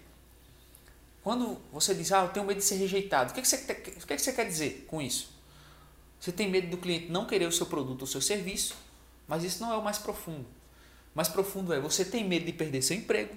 quando 1.24 1.60
você 1.72 1.96
diz, 1.96 2.12
ah, 2.12 2.24
eu 2.24 2.30
tenho 2.30 2.46
medo 2.46 2.58
de 2.58 2.64
ser 2.64 2.76
rejeitado, 2.76 3.32
o 3.32 3.34
que, 3.34 3.40
é 3.40 3.44
que, 3.44 3.48
você, 3.48 3.56
o 3.56 4.08
que, 4.08 4.14
é 4.14 4.16
que 4.16 4.22
você 4.22 4.34
quer 4.34 4.46
dizer 4.46 4.86
com 4.88 5.02
isso? 5.02 5.32
Você 6.20 6.32
tem 6.32 6.50
medo 6.50 6.68
do 6.68 6.78
cliente 6.78 7.12
não 7.12 7.26
querer 7.26 7.48
o 7.48 7.52
seu 7.52 7.66
produto 7.66 8.02
ou 8.02 8.08
seu 8.08 8.22
serviço, 8.22 8.76
mas 9.28 9.44
isso 9.44 9.62
não 9.62 9.72
é 9.72 9.78
o 9.78 9.84
mais 9.84 9.98
profundo. 9.98 10.46
O 11.14 11.16
mais 11.16 11.28
profundo 11.28 11.74
é 11.74 11.80
você 11.80 12.06
tem 12.06 12.28
medo 12.28 12.46
de 12.46 12.54
perder 12.54 12.82
seu 12.82 12.96
emprego, 12.96 13.36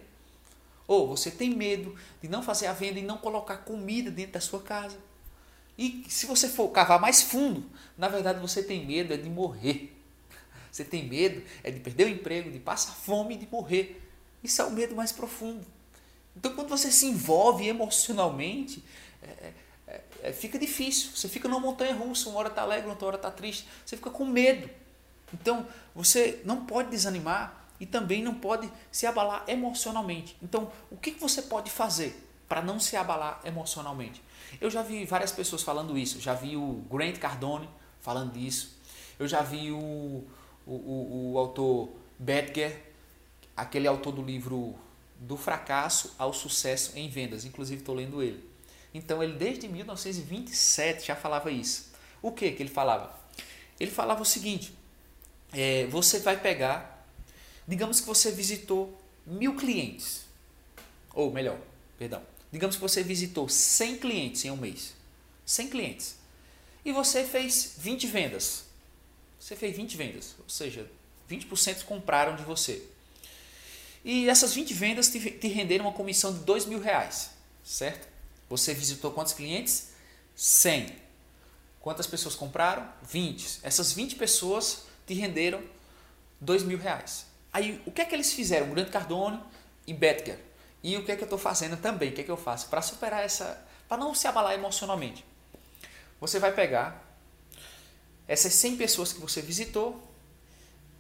ou 0.87 1.09
você 1.09 1.31
tem 1.31 1.51
medo 1.51 1.95
de 2.21 2.29
não 2.29 2.43
fazer 2.43 2.67
a 2.67 2.73
venda 2.73 2.99
e 2.99 3.03
não 3.03 3.19
colocar 3.19 3.59
comida 3.59 4.11
dentro 4.11 4.33
da 4.33 4.41
sua 4.41 4.61
casa. 4.61 4.99
E 5.77 6.05
se 6.09 6.27
você 6.27 6.49
for 6.49 6.69
cavar 6.69 7.01
mais 7.01 7.23
fundo, 7.23 7.65
na 7.99 8.09
verdade 8.09 8.39
você 8.41 8.63
tem 8.63 8.87
medo 8.87 9.13
é 9.13 9.17
de 9.17 9.29
morrer. 9.29 9.93
Você 10.71 10.85
tem 10.85 11.09
medo 11.09 11.43
é 11.63 11.71
de 11.71 11.81
perder 11.81 12.07
o 12.07 12.09
emprego, 12.09 12.51
de 12.51 12.59
passar 12.59 12.93
fome 12.93 13.35
e 13.35 13.39
de 13.39 13.49
morrer. 13.51 14.01
Isso 14.43 14.61
é 14.61 14.65
o 14.65 14.71
medo 14.71 14.95
mais 14.95 15.11
profundo. 15.11 15.67
Então, 16.37 16.55
quando 16.55 16.69
você 16.69 16.91
se 16.91 17.07
envolve 17.07 17.67
emocionalmente, 17.67 18.85
é, 19.23 19.53
é, 19.87 20.05
é, 20.23 20.33
fica 20.33 20.59
difícil. 20.59 21.11
Você 21.15 21.29
fica 21.29 21.49
numa 21.49 21.61
montanha 21.61 21.95
russa, 21.95 22.29
uma 22.29 22.41
hora 22.41 22.49
está 22.49 22.63
alegre, 22.63 22.89
outra 22.91 23.07
hora 23.07 23.17
está 23.17 23.31
triste. 23.31 23.67
Você 23.85 23.97
fica 23.97 24.11
com 24.11 24.25
medo. 24.25 24.69
Então, 25.35 25.67
você 25.95 26.41
não 26.45 26.65
pode 26.65 26.91
desanimar 26.91 27.67
e 27.81 27.85
também 27.85 28.23
não 28.23 28.35
pode 28.35 28.71
se 28.91 29.05
abalar 29.07 29.45
emocionalmente. 29.49 30.37
Então, 30.41 30.71
o 30.91 30.97
que 30.97 31.11
você 31.13 31.43
pode 31.43 31.71
fazer 31.71 32.29
para 32.49 32.63
não 32.63 32.79
se 32.79 32.97
abalar 32.97 33.41
emocionalmente? 33.45 34.23
Eu 34.61 34.71
já 34.71 34.83
vi 34.83 35.05
várias 35.05 35.33
pessoas 35.33 35.63
falando 35.63 35.99
isso. 35.99 36.21
Já 36.21 36.35
vi 36.35 36.57
o 36.57 36.85
Grant 36.91 37.19
Cardone 37.19 37.69
falando 38.01 38.33
disso. 38.33 38.79
Eu 39.19 39.27
já 39.27 39.43
vi 39.43 39.73
o, 39.73 40.25
o, 40.67 40.73
o, 40.73 41.33
o 41.33 41.39
autor 41.39 41.91
Betger, 42.19 42.81
aquele 43.57 43.89
autor 43.89 44.13
do 44.13 44.23
livro 44.23 44.77
Do 45.19 45.37
Fracasso 45.37 46.15
ao 46.17 46.33
Sucesso 46.33 46.93
em 46.97 47.09
Vendas. 47.09 47.45
Inclusive, 47.45 47.81
estou 47.81 47.95
lendo 47.95 48.23
ele. 48.23 48.49
Então, 48.93 49.21
ele 49.21 49.33
desde 49.33 49.67
1927 49.67 51.09
já 51.09 51.17
falava 51.17 51.51
isso. 51.51 51.93
O 52.23 52.31
que 52.31 52.53
que 52.53 52.63
ele 52.63 52.71
falava? 52.71 53.19
Ele 53.81 53.91
falava 53.91 54.23
o 54.23 54.25
seguinte: 54.25 54.73
é, 55.55 55.87
você 55.87 56.19
vai 56.19 56.39
pegar, 56.39 57.07
digamos 57.67 58.01
que 58.01 58.07
você 58.07 58.31
visitou 58.31 59.01
mil 59.27 59.57
clientes, 59.57 60.23
ou 61.15 61.31
melhor, 61.31 61.59
perdão, 61.99 62.23
Digamos 62.55 62.77
que 62.77 62.83
você 62.83 63.03
visitou 63.03 63.49
100 63.49 63.97
clientes 63.99 64.45
em 64.45 64.51
um 64.53 64.57
mês. 64.57 64.95
100 65.45 65.71
clientes. 65.71 66.15
E 66.85 66.93
você 66.93 67.25
fez 67.25 67.75
20 67.79 68.07
vendas. 68.07 68.67
Você 69.41 69.57
fez 69.57 69.77
20 69.77 69.97
vendas, 69.97 70.37
ou 70.39 70.49
seja, 70.49 70.89
20% 71.29 71.83
compraram 71.83 72.37
de 72.37 72.45
você. 72.45 72.81
E 74.05 74.29
essas 74.29 74.55
20 74.55 74.73
vendas 74.73 75.09
te, 75.09 75.19
te 75.33 75.49
renderam 75.49 75.87
uma 75.87 75.93
comissão 75.93 76.33
de 76.33 76.45
2 76.45 76.67
mil 76.67 76.79
reais, 76.79 77.31
certo? 77.65 78.07
Você 78.49 78.73
visitou 78.73 79.11
quantos 79.11 79.33
clientes? 79.33 79.89
100. 80.37 80.95
Quantas 81.81 82.07
pessoas 82.07 82.37
compraram? 82.37 82.89
20. 83.03 83.59
Essas 83.65 83.91
20 83.91 84.15
pessoas 84.15 84.83
te 85.07 85.15
renderam 85.15 85.63
2 86.41 86.63
mil 86.63 86.79
reais. 86.79 87.27
Aí, 87.53 87.81
o 87.87 87.93
que 87.93 88.03
é 88.03 88.05
que 88.05 88.15
eles 88.15 88.33
fizeram? 88.33 88.71
Grande 88.71 88.91
Cardone 88.91 89.41
e 89.87 89.93
Betger 89.93 90.39
e 90.85 90.99
o 90.99 91.03
que 91.03 91.11
é 91.11 91.17
que 91.17 91.23
eu 91.23 91.27
estou 91.27 91.39
fazendo 91.39 91.79
também? 91.79 92.11
O 92.11 92.13
que 92.13 92.21
é 92.21 92.25
que 92.25 92.31
eu 92.31 92.37
faço 92.37 92.69
para 92.69 92.83
superar 92.83 93.25
essa, 93.25 93.67
para 93.89 93.97
não 93.97 94.15
se 94.15 94.29
abalar 94.29 94.53
emocionalmente? 94.53 95.25
Você 96.21 96.39
vai 96.39 96.53
pegar 96.53 97.03
essas 98.29 98.53
100 98.53 98.77
pessoas 98.77 99.11
que 99.11 99.19
você 99.19 99.41
visitou 99.41 99.99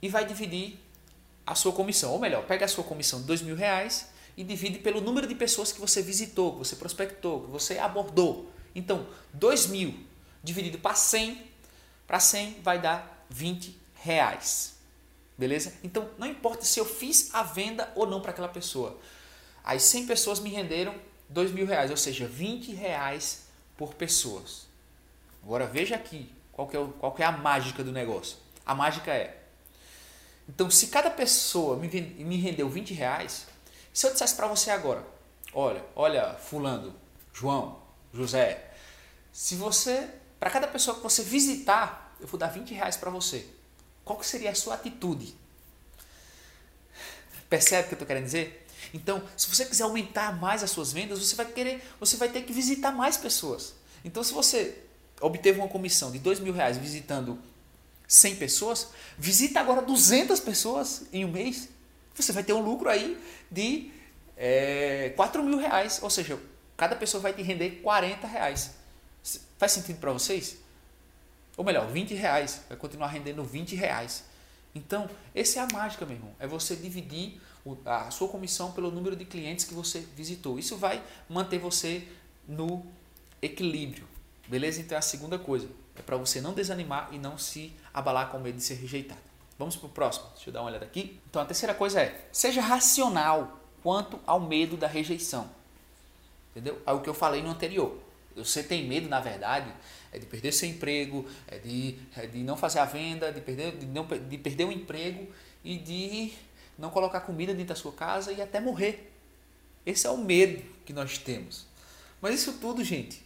e 0.00 0.08
vai 0.08 0.24
dividir 0.24 0.78
a 1.46 1.54
sua 1.54 1.70
comissão. 1.72 2.12
Ou 2.12 2.18
melhor, 2.18 2.46
pega 2.46 2.64
a 2.64 2.68
sua 2.68 2.82
comissão 2.82 3.20
de 3.20 3.26
dois 3.26 3.42
mil 3.42 3.54
reais 3.54 4.08
e 4.38 4.42
divide 4.42 4.78
pelo 4.78 5.02
número 5.02 5.26
de 5.26 5.34
pessoas 5.34 5.70
que 5.70 5.78
você 5.78 6.00
visitou, 6.00 6.52
que 6.52 6.58
você 6.60 6.76
prospectou, 6.76 7.42
que 7.42 7.50
você 7.50 7.78
abordou. 7.78 8.50
Então, 8.74 9.06
2 9.34 9.66
mil 9.66 9.94
dividido 10.42 10.78
para 10.78 10.94
100, 10.94 11.42
para 12.06 12.18
100 12.18 12.60
vai 12.62 12.80
dar 12.80 13.26
20 13.28 13.83
reais. 14.04 14.74
Beleza? 15.36 15.72
Então, 15.82 16.08
não 16.18 16.26
importa 16.26 16.64
se 16.64 16.78
eu 16.78 16.84
fiz 16.84 17.34
a 17.34 17.42
venda 17.42 17.90
ou 17.96 18.06
não 18.06 18.20
para 18.20 18.30
aquela 18.30 18.48
pessoa. 18.48 18.96
As 19.64 19.82
100 19.82 20.06
pessoas 20.06 20.38
me 20.38 20.50
renderam 20.50 20.94
2 21.28 21.50
mil 21.50 21.66
reais, 21.66 21.90
ou 21.90 21.96
seja, 21.96 22.28
20 22.28 22.72
reais 22.72 23.46
por 23.76 23.94
pessoas. 23.94 24.66
Agora 25.42 25.66
veja 25.66 25.96
aqui 25.96 26.30
qual 26.52 26.68
que, 26.68 26.76
é, 26.76 26.86
qual 27.00 27.12
que 27.12 27.22
é 27.22 27.26
a 27.26 27.32
mágica 27.32 27.82
do 27.82 27.90
negócio. 27.90 28.36
A 28.64 28.74
mágica 28.74 29.10
é, 29.12 29.42
então 30.48 30.70
se 30.70 30.88
cada 30.88 31.10
pessoa 31.10 31.76
me, 31.76 31.88
me 31.88 32.36
rendeu 32.36 32.68
20 32.68 32.94
reais, 32.94 33.46
se 33.92 34.06
eu 34.06 34.12
dissesse 34.12 34.34
para 34.34 34.46
você 34.46 34.70
agora, 34.70 35.04
olha, 35.52 35.84
olha 35.96 36.34
fulano, 36.34 36.94
João, 37.32 37.80
José, 38.12 38.70
se 39.32 39.56
você, 39.56 40.08
para 40.38 40.50
cada 40.50 40.68
pessoa 40.68 40.96
que 40.96 41.02
você 41.02 41.22
visitar, 41.22 42.14
eu 42.20 42.26
vou 42.26 42.38
dar 42.38 42.48
20 42.48 42.72
reais 42.74 42.96
para 42.96 43.10
você. 43.10 43.48
Qual 44.04 44.22
seria 44.22 44.50
a 44.50 44.54
sua 44.54 44.74
atitude? 44.74 45.34
Percebe 47.48 47.84
o 47.84 47.88
que 47.88 47.94
eu 47.94 47.96
estou 47.96 48.06
querendo 48.06 48.24
dizer? 48.24 48.66
Então, 48.92 49.22
se 49.36 49.48
você 49.48 49.64
quiser 49.64 49.84
aumentar 49.84 50.38
mais 50.38 50.62
as 50.62 50.70
suas 50.70 50.92
vendas, 50.92 51.18
você 51.18 51.34
vai 51.34 51.46
querer, 51.46 51.82
você 51.98 52.16
vai 52.16 52.28
ter 52.28 52.42
que 52.42 52.52
visitar 52.52 52.92
mais 52.92 53.16
pessoas. 53.16 53.74
Então, 54.04 54.22
se 54.22 54.32
você 54.32 54.78
obteve 55.20 55.58
uma 55.58 55.68
comissão 55.68 56.10
de 56.10 56.18
dois 56.18 56.38
mil 56.38 56.52
reais 56.52 56.76
visitando 56.76 57.38
100 58.06 58.36
pessoas, 58.36 58.88
visita 59.16 59.60
agora 59.60 59.80
200 59.80 60.38
pessoas 60.40 61.04
em 61.12 61.24
um 61.24 61.30
mês, 61.30 61.68
você 62.14 62.32
vai 62.32 62.44
ter 62.44 62.52
um 62.52 62.60
lucro 62.60 62.88
aí 62.88 63.18
de 63.50 63.90
é, 64.36 65.12
4 65.16 65.42
mil 65.42 65.58
reais. 65.58 66.00
Ou 66.02 66.10
seja, 66.10 66.38
cada 66.76 66.94
pessoa 66.94 67.20
vai 67.20 67.32
te 67.32 67.42
render 67.42 67.80
40 67.82 68.26
reais. 68.26 68.72
Faz 69.58 69.72
sentido 69.72 69.98
para 69.98 70.12
vocês? 70.12 70.58
Ou 71.56 71.64
melhor, 71.64 71.86
20 71.86 72.14
reais. 72.14 72.62
Vai 72.68 72.76
continuar 72.76 73.08
rendendo 73.08 73.44
20 73.44 73.76
reais. 73.76 74.24
Então, 74.74 75.08
essa 75.34 75.60
é 75.60 75.62
a 75.62 75.68
mágica, 75.72 76.04
meu 76.04 76.16
irmão. 76.16 76.32
É 76.38 76.46
você 76.46 76.74
dividir 76.74 77.40
a 77.86 78.10
sua 78.10 78.28
comissão 78.28 78.72
pelo 78.72 78.90
número 78.90 79.16
de 79.16 79.24
clientes 79.24 79.64
que 79.64 79.72
você 79.72 80.00
visitou. 80.00 80.58
Isso 80.58 80.76
vai 80.76 81.02
manter 81.28 81.58
você 81.58 82.06
no 82.46 82.84
equilíbrio. 83.40 84.06
Beleza? 84.48 84.80
Então 84.80 84.96
é 84.96 84.98
a 84.98 85.02
segunda 85.02 85.38
coisa. 85.38 85.68
É 85.96 86.02
para 86.02 86.16
você 86.16 86.40
não 86.40 86.52
desanimar 86.52 87.08
e 87.12 87.18
não 87.18 87.38
se 87.38 87.72
abalar 87.92 88.30
com 88.30 88.38
medo 88.38 88.56
de 88.56 88.64
ser 88.64 88.74
rejeitado. 88.74 89.20
Vamos 89.58 89.76
para 89.76 89.86
o 89.86 89.90
próximo. 89.90 90.26
Deixa 90.34 90.50
eu 90.50 90.52
dar 90.52 90.60
uma 90.60 90.70
olhada 90.70 90.84
aqui. 90.84 91.20
Então 91.30 91.40
a 91.40 91.44
terceira 91.44 91.72
coisa 91.72 92.00
é: 92.00 92.28
seja 92.32 92.60
racional 92.60 93.60
quanto 93.82 94.18
ao 94.26 94.40
medo 94.40 94.76
da 94.76 94.86
rejeição. 94.86 95.48
Entendeu? 96.50 96.80
É 96.84 96.92
o 96.92 97.00
que 97.00 97.08
eu 97.08 97.14
falei 97.14 97.42
no 97.42 97.50
anterior. 97.50 97.96
Você 98.36 98.62
tem 98.62 98.86
medo, 98.86 99.08
na 99.08 99.20
verdade, 99.20 99.72
é 100.12 100.18
de 100.18 100.26
perder 100.26 100.52
seu 100.52 100.68
emprego, 100.68 101.26
é 101.46 101.58
de, 101.58 101.98
é 102.16 102.26
de 102.26 102.38
não 102.38 102.56
fazer 102.56 102.78
a 102.80 102.84
venda, 102.84 103.32
de 103.32 103.40
perder, 103.40 103.76
de, 103.76 103.86
não, 103.86 104.06
de 104.06 104.38
perder 104.38 104.64
o 104.64 104.72
emprego 104.72 105.32
e 105.62 105.78
de 105.78 106.32
não 106.78 106.90
colocar 106.90 107.20
comida 107.20 107.52
dentro 107.52 107.68
da 107.68 107.74
sua 107.74 107.92
casa 107.92 108.32
e 108.32 108.42
até 108.42 108.60
morrer. 108.60 109.12
Esse 109.86 110.06
é 110.06 110.10
o 110.10 110.18
medo 110.18 110.62
que 110.84 110.92
nós 110.92 111.18
temos. 111.18 111.66
Mas 112.20 112.34
isso 112.34 112.54
tudo, 112.54 112.82
gente, 112.82 113.22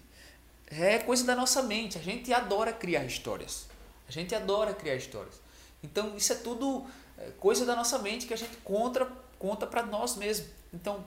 é 0.66 0.98
coisa 0.98 1.24
da 1.24 1.34
nossa 1.34 1.62
mente. 1.62 1.96
A 1.96 2.02
gente 2.02 2.32
adora 2.32 2.72
criar 2.72 3.04
histórias. 3.04 3.66
A 4.08 4.12
gente 4.12 4.34
adora 4.34 4.74
criar 4.74 4.96
histórias. 4.96 5.40
Então, 5.82 6.16
isso 6.16 6.32
é 6.32 6.36
tudo 6.36 6.86
é, 7.16 7.30
coisa 7.38 7.64
da 7.64 7.76
nossa 7.76 7.98
mente 7.98 8.26
que 8.26 8.34
a 8.34 8.36
gente 8.36 8.56
conta, 8.58 9.06
conta 9.38 9.66
para 9.66 9.84
nós 9.84 10.16
mesmos. 10.16 10.48
Então, 10.72 11.04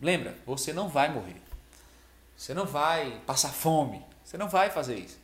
lembra, 0.00 0.36
você 0.46 0.72
não 0.72 0.88
vai 0.88 1.12
morrer. 1.12 1.36
Você 2.42 2.54
não 2.54 2.66
vai 2.66 3.22
passar 3.24 3.50
fome. 3.50 4.04
Você 4.24 4.36
não 4.36 4.48
vai 4.48 4.68
fazer 4.68 4.98
isso. 4.98 5.16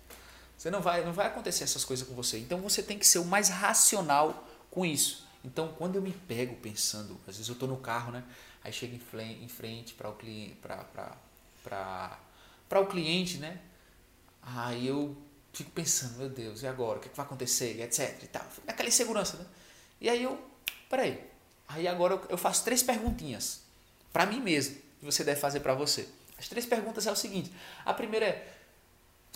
Você 0.56 0.70
não 0.70 0.80
vai, 0.80 1.04
não 1.04 1.12
vai 1.12 1.26
acontecer 1.26 1.64
essas 1.64 1.84
coisas 1.84 2.06
com 2.06 2.14
você. 2.14 2.38
Então 2.38 2.60
você 2.60 2.80
tem 2.80 2.96
que 2.96 3.04
ser 3.04 3.18
o 3.18 3.24
mais 3.24 3.48
racional 3.48 4.46
com 4.70 4.86
isso. 4.86 5.26
Então, 5.44 5.74
quando 5.76 5.96
eu 5.96 6.02
me 6.02 6.12
pego 6.12 6.54
pensando, 6.54 7.18
às 7.26 7.34
vezes 7.34 7.48
eu 7.48 7.54
estou 7.54 7.68
no 7.68 7.78
carro, 7.78 8.12
né? 8.12 8.22
Aí 8.62 8.72
chega 8.72 8.94
em 8.94 9.48
frente 9.48 9.94
para 9.94 10.08
o 10.08 10.14
cliente, 10.14 10.58
para 11.64 12.80
o 12.80 12.86
cliente, 12.86 13.38
né? 13.38 13.58
Aí 14.40 14.86
eu 14.86 15.16
fico 15.52 15.72
pensando, 15.72 16.18
meu 16.18 16.28
Deus, 16.28 16.62
e 16.62 16.68
agora? 16.68 16.98
O 16.98 17.00
que, 17.00 17.08
é 17.08 17.10
que 17.10 17.16
vai 17.16 17.26
acontecer? 17.26 17.78
E 17.78 17.82
etc. 17.82 18.22
E 18.22 18.28
tal. 18.28 18.46
Naquela 18.64 18.88
insegurança, 18.88 19.38
né? 19.38 19.46
E 20.00 20.08
aí 20.08 20.22
eu, 20.22 20.40
peraí. 20.88 21.20
Aí 21.66 21.88
agora 21.88 22.22
eu 22.28 22.38
faço 22.38 22.62
três 22.62 22.80
perguntinhas 22.80 23.62
para 24.12 24.24
mim 24.24 24.40
mesmo, 24.40 24.76
que 25.00 25.04
você 25.04 25.24
deve 25.24 25.40
fazer 25.40 25.58
para 25.58 25.74
você. 25.74 26.08
As 26.38 26.48
três 26.48 26.64
perguntas 26.64 27.06
é 27.06 27.12
o 27.12 27.16
seguinte: 27.16 27.52
a 27.84 27.92
primeira 27.92 28.26
é, 28.26 28.52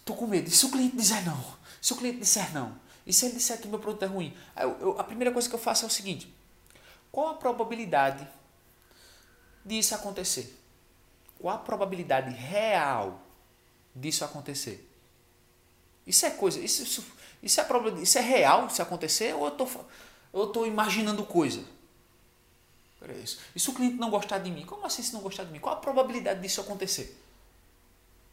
tô 0.05 0.15
com 0.15 0.27
medo. 0.27 0.49
E 0.49 0.53
se 0.53 0.65
o 0.65 0.71
cliente 0.71 0.97
disser 0.97 1.25
não? 1.25 1.45
Se 1.81 1.93
o 1.93 1.97
cliente 1.97 2.19
disser 2.19 2.53
não? 2.55 2.81
E 3.05 3.13
se 3.13 3.27
ele 3.27 3.35
disser 3.35 3.61
que 3.61 3.67
meu 3.67 3.81
produto 3.81 4.05
é 4.05 4.07
ruim? 4.07 4.37
Eu, 4.57 4.79
eu, 4.81 5.01
a 5.01 5.05
primeira 5.05 5.33
coisa 5.33 5.49
que 5.49 5.55
eu 5.55 5.59
faço 5.59 5.85
é 5.85 5.89
o 5.89 5.91
seguinte: 5.91 6.33
qual 7.11 7.29
a 7.29 7.35
probabilidade 7.35 8.27
disso 9.65 9.95
acontecer? 9.95 10.59
Qual 11.39 11.55
a 11.55 11.59
probabilidade 11.59 12.31
real 12.31 13.21
disso 13.95 14.25
acontecer? 14.25 14.89
Isso 16.07 16.25
é 16.27 16.31
coisa, 16.31 16.61
isso, 16.61 16.83
isso, 16.83 17.05
isso, 17.43 17.61
é, 17.61 17.67
isso 18.01 18.19
é 18.19 18.21
real 18.21 18.71
se 18.71 18.83
acontecer 18.83 19.35
ou 19.35 19.47
eu 19.47 19.51
tô, 19.53 19.69
eu 20.33 20.47
tô 20.49 20.67
imaginando 20.67 21.25
coisa? 21.25 21.65
Isso. 23.11 23.39
E 23.55 23.61
se 23.61 23.71
o 23.71 23.75
cliente 23.75 23.97
não 23.97 24.11
gostar 24.11 24.39
de 24.39 24.51
mim? 24.51 24.65
Como 24.65 24.87
assim 24.87 25.03
se 25.03 25.13
não 25.13 25.21
gostar 25.21 25.45
de 25.45 25.53
mim? 25.53 25.59
Qual 25.59 25.75
a 25.75 25.79
probabilidade 25.79 26.41
disso 26.41 26.61
acontecer? 26.61 27.19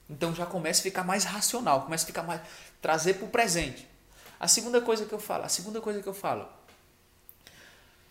Então 0.10 0.34
já 0.34 0.46
começa 0.46 0.82
a 0.82 0.84
ficar 0.84 1.04
mais 1.04 1.24
racional, 1.24 1.84
começa 1.84 2.04
a 2.04 2.08
ficar 2.08 2.24
mais 2.24 2.42
trazer 2.82 3.16
para 3.16 3.26
o 3.26 3.30
presente. 3.30 3.88
A 4.40 4.48
segunda 4.48 4.82
coisa 4.82 5.06
que 5.06 5.14
eu 5.14 5.20
falo, 5.20 5.44
a 5.44 5.50
segunda 5.50 5.80
coisa 5.82 6.02
que 6.02 6.08
eu 6.08 6.14
falo, 6.14 6.48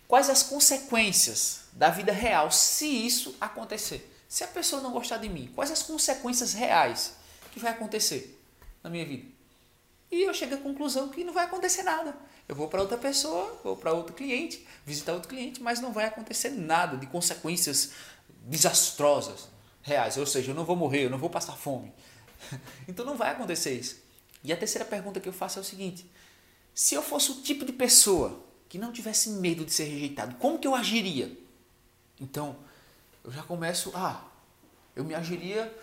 quais 0.07 0.31
as 0.31 0.43
consequências 0.43 1.63
da 1.73 1.91
vida 1.91 2.13
real 2.13 2.51
se 2.51 2.87
isso 2.87 3.35
acontecer? 3.41 4.15
Se 4.29 4.45
a 4.45 4.49
pessoa 4.49 4.83
não 4.83 4.93
gostar 4.93 5.17
de 5.17 5.29
mim, 5.29 5.51
quais 5.55 5.71
as 5.71 5.83
consequências 5.83 6.53
reais 6.53 7.15
que 7.51 7.59
vai 7.59 7.73
acontecer 7.73 8.39
na 8.83 8.91
minha 8.91 9.07
vida? 9.07 9.27
E 10.11 10.23
eu 10.23 10.33
chego 10.33 10.55
à 10.55 10.59
conclusão 10.59 11.09
que 11.09 11.25
não 11.25 11.33
vai 11.33 11.47
acontecer 11.47 11.83
nada. 11.83 12.15
Eu 12.49 12.57
vou 12.57 12.67
para 12.67 12.81
outra 12.81 12.97
pessoa, 12.97 13.61
vou 13.63 13.77
para 13.77 13.93
outro 13.93 14.15
cliente, 14.15 14.67
visitar 14.87 15.13
outro 15.13 15.29
cliente, 15.29 15.63
mas 15.63 15.81
não 15.81 15.93
vai 15.93 16.07
acontecer 16.07 16.49
nada 16.49 16.97
de 16.97 17.07
consequências 17.07 17.91
desastrosas 18.47 19.49
reais. 19.83 20.17
Ou 20.17 20.25
seja, 20.25 20.53
eu 20.53 20.55
não 20.55 20.65
vou 20.65 20.75
morrer, 20.75 21.05
eu 21.05 21.11
não 21.11 21.19
vou 21.19 21.31
passar 21.31 21.57
fome. 21.57 21.93
Então 22.89 23.05
não 23.05 23.17
vai 23.17 23.33
acontecer 23.33 23.73
isso. 23.73 24.01
E 24.43 24.53
a 24.53 24.57
terceira 24.57 24.85
pergunta 24.85 25.21
que 25.21 25.29
eu 25.29 25.33
faço 25.33 25.59
é 25.59 25.63
o 25.63 25.65
seguinte: 25.65 26.11
se 26.75 26.95
eu 26.95 27.03
fosse 27.03 27.31
o 27.33 27.43
tipo 27.43 27.67
de 27.67 27.73
pessoa 27.73 28.41
que 28.69 28.79
não 28.79 28.93
tivesse 28.93 29.31
medo 29.31 29.65
de 29.65 29.73
ser 29.73 29.85
rejeitado, 29.85 30.37
como 30.37 30.59
que 30.59 30.67
eu 30.67 30.75
agiria? 30.75 31.37
Então, 32.21 32.57
eu 33.25 33.31
já 33.31 33.43
começo, 33.43 33.93
ah, 33.95 34.25
eu 34.97 35.05
me 35.05 35.15
agiria, 35.15 35.77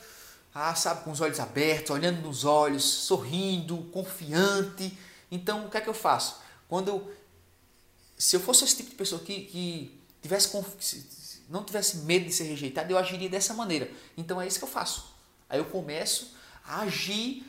ah, 0.53 0.73
sabe, 0.73 1.03
com 1.03 1.11
os 1.11 1.21
olhos 1.21 1.39
abertos, 1.39 1.91
olhando 1.91 2.21
nos 2.21 2.43
olhos, 2.43 2.83
sorrindo, 2.83 3.77
confiante. 3.91 4.97
Então, 5.29 5.65
o 5.65 5.69
que 5.69 5.77
é 5.77 5.81
que 5.81 5.89
eu 5.89 5.93
faço? 5.93 6.44
Quando 6.67 6.87
eu, 6.89 7.11
se 8.17 8.35
eu 8.35 8.39
fosse 8.39 8.63
esse 8.63 8.77
tipo 8.77 8.89
de 8.89 8.95
pessoa 8.95 9.21
que, 9.21 9.45
que 9.45 10.01
tivesse 10.21 10.49
não 11.47 11.63
tivesse 11.63 11.97
medo 11.97 12.25
de 12.25 12.31
ser 12.31 12.45
rejeitado, 12.45 12.91
eu 12.91 12.97
agiria 12.97 13.29
dessa 13.29 13.53
maneira. 13.53 13.89
Então 14.17 14.41
é 14.41 14.47
isso 14.47 14.57
que 14.57 14.63
eu 14.63 14.69
faço. 14.69 15.13
Aí 15.49 15.59
eu 15.59 15.65
começo 15.65 16.35
a 16.63 16.81
agir 16.81 17.45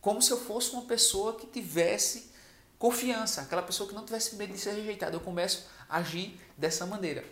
como 0.00 0.20
se 0.22 0.30
eu 0.30 0.40
fosse 0.40 0.70
uma 0.72 0.82
pessoa 0.82 1.34
que 1.34 1.46
tivesse 1.46 2.30
confiança, 2.78 3.42
aquela 3.42 3.62
pessoa 3.62 3.88
que 3.88 3.94
não 3.94 4.04
tivesse 4.04 4.36
medo 4.36 4.52
de 4.52 4.58
ser 4.58 4.72
rejeitado. 4.72 5.16
Eu 5.16 5.20
começo 5.20 5.66
a 5.88 5.98
agir 5.98 6.38
dessa 6.56 6.86
maneira. 6.86 7.24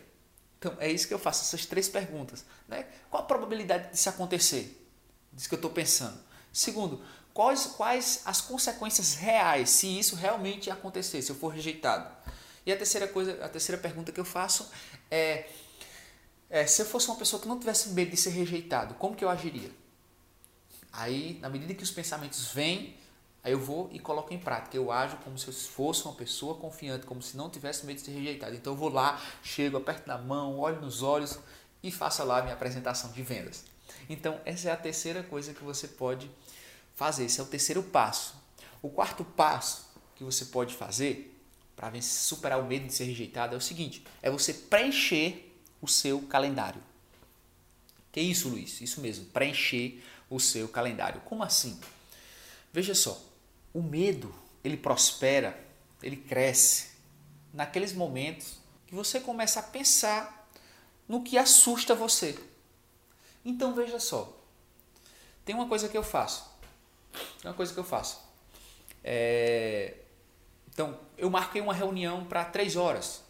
Então 0.59 0.77
é 0.79 0.91
isso 0.91 1.09
que 1.09 1.15
eu 1.15 1.19
faço, 1.19 1.43
essas 1.43 1.67
três 1.67 1.89
perguntas. 1.89 2.45
Né? 2.69 2.87
Qual 3.11 3.23
a 3.23 3.27
probabilidade 3.27 3.91
disso 3.91 4.09
acontecer? 4.09 4.79
Disso 5.33 5.49
que 5.49 5.55
eu 5.55 5.59
estou 5.59 5.71
pensando. 5.71 6.19
Segundo, 6.53 7.03
quais, 7.33 7.67
quais 7.77 8.23
as 8.25 8.41
consequências 8.41 9.15
reais 9.15 9.71
se 9.71 9.99
isso 9.99 10.17
realmente 10.17 10.71
acontecer, 10.71 11.23
se 11.23 11.31
eu 11.31 11.37
for 11.37 11.49
rejeitado? 11.49 12.11
E 12.65 12.73
a 12.73 12.77
terceira 12.77 13.09
coisa, 13.09 13.45
a 13.45 13.49
terceira 13.49 13.81
pergunta 13.81 14.12
que 14.12 14.21
eu 14.21 14.25
faço 14.25 14.71
é, 15.11 15.49
é 16.49 16.67
se 16.67 16.83
eu 16.83 16.87
fosse 16.87 17.09
uma 17.09 17.17
pessoa 17.17 17.41
que 17.41 17.49
não 17.49 17.59
tivesse 17.59 17.89
medo 17.91 18.11
de 18.11 18.17
ser 18.17 18.31
rejeitado, 18.31 18.95
como 18.95 19.17
que 19.17 19.25
eu 19.25 19.29
agiria? 19.29 19.71
Aí, 20.93 21.39
na 21.41 21.49
medida 21.49 21.75
que 21.75 21.83
os 21.83 21.91
pensamentos 21.91 22.53
vêm, 22.53 22.97
aí 23.43 23.53
eu 23.53 23.59
vou 23.59 23.89
e 23.93 23.99
coloco 23.99 24.33
em 24.33 24.39
prática. 24.39 24.77
Eu 24.77 24.93
ajo 24.93 25.17
como 25.19 25.39
se 25.39 25.49
eu 25.49 25.55
fosse 25.55 26.05
uma 26.05 26.15
pessoa 26.15 26.55
confiante, 26.55 27.07
como 27.07 27.23
se 27.23 27.37
não 27.37 27.49
tivesse 27.49 27.87
medo 27.87 27.97
de 27.97 28.05
ser 28.05 28.12
rejeitado. 28.12 28.55
Então 28.55 28.75
eu 28.75 28.77
vou 28.77 28.91
lá, 28.91 29.21
chego, 29.43 29.79
aperto 29.79 30.07
na 30.07 30.19
mão, 30.19 30.59
olho 30.59 30.81
nos 30.81 31.03
olhos 31.03 31.39
e 31.83 31.91
faço 31.91 32.23
lá 32.25 32.39
a 32.39 32.43
minha 32.43 32.55
apresentação 32.55 33.11
de 33.11 33.23
vendas. 33.23 33.65
Então, 34.09 34.41
essa 34.45 34.69
é 34.69 34.73
a 34.73 34.77
terceira 34.77 35.23
coisa 35.23 35.53
que 35.53 35.65
você 35.65 35.89
pode 35.89 36.31
fazer. 36.95 37.25
Esse 37.25 37.41
é 37.41 37.43
o 37.43 37.47
terceiro 37.47 37.83
passo. 37.83 38.35
O 38.81 38.89
quarto 38.89 39.25
passo 39.25 39.91
que 40.15 40.25
você 40.25 40.47
pode 40.47 40.75
fazer 40.75 41.29
para 41.75 42.01
superar 42.01 42.61
o 42.61 42.67
medo 42.67 42.87
de 42.87 42.95
ser 42.95 43.05
rejeitado 43.05 43.55
é 43.55 43.59
o 43.59 43.61
seguinte: 43.61 44.05
é 44.21 44.31
você 44.31 44.53
preencher 44.53 45.57
o 45.81 45.89
seu 45.89 46.23
calendário. 46.23 46.83
Que 48.13 48.21
isso, 48.21 48.49
Luiz? 48.49 48.81
Isso 48.81 49.01
mesmo, 49.01 49.25
preencher 49.27 50.03
o 50.29 50.39
seu 50.39 50.69
calendário. 50.69 51.21
Como 51.23 51.43
assim? 51.43 51.81
Veja 52.73 52.95
só, 52.95 53.21
o 53.73 53.83
medo, 53.83 54.35
ele 54.63 54.77
prospera, 54.77 55.59
ele 56.03 56.17
cresce 56.17 56.93
naqueles 57.53 57.93
momentos 57.93 58.59
que 58.87 58.95
você 58.95 59.19
começa 59.21 59.61
a 59.61 59.63
pensar 59.63 60.51
no 61.09 61.23
que 61.23 61.38
assusta 61.38 61.95
você. 61.95 62.38
Então 63.45 63.75
veja 63.75 63.99
só, 63.99 64.38
tem 65.45 65.55
uma 65.55 65.69
coisa 65.69 65.88
que 65.88 65.97
eu 65.97 66.03
faço. 66.03 66.52
Tem 67.12 67.51
uma 67.51 67.55
coisa 67.55 67.72
que 67.72 67.79
eu 67.79 67.85
faço. 67.85 68.20
É, 69.05 69.94
então, 70.72 70.98
eu 71.18 71.29
marquei 71.29 71.61
uma 71.61 71.75
reunião 71.75 72.25
para 72.25 72.44
três 72.44 72.77
horas. 72.77 73.22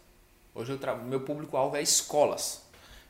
Hoje 0.55 0.73
o 0.73 0.97
meu 1.05 1.21
público-alvo 1.23 1.77
é 1.77 1.83
escolas. 1.83 2.63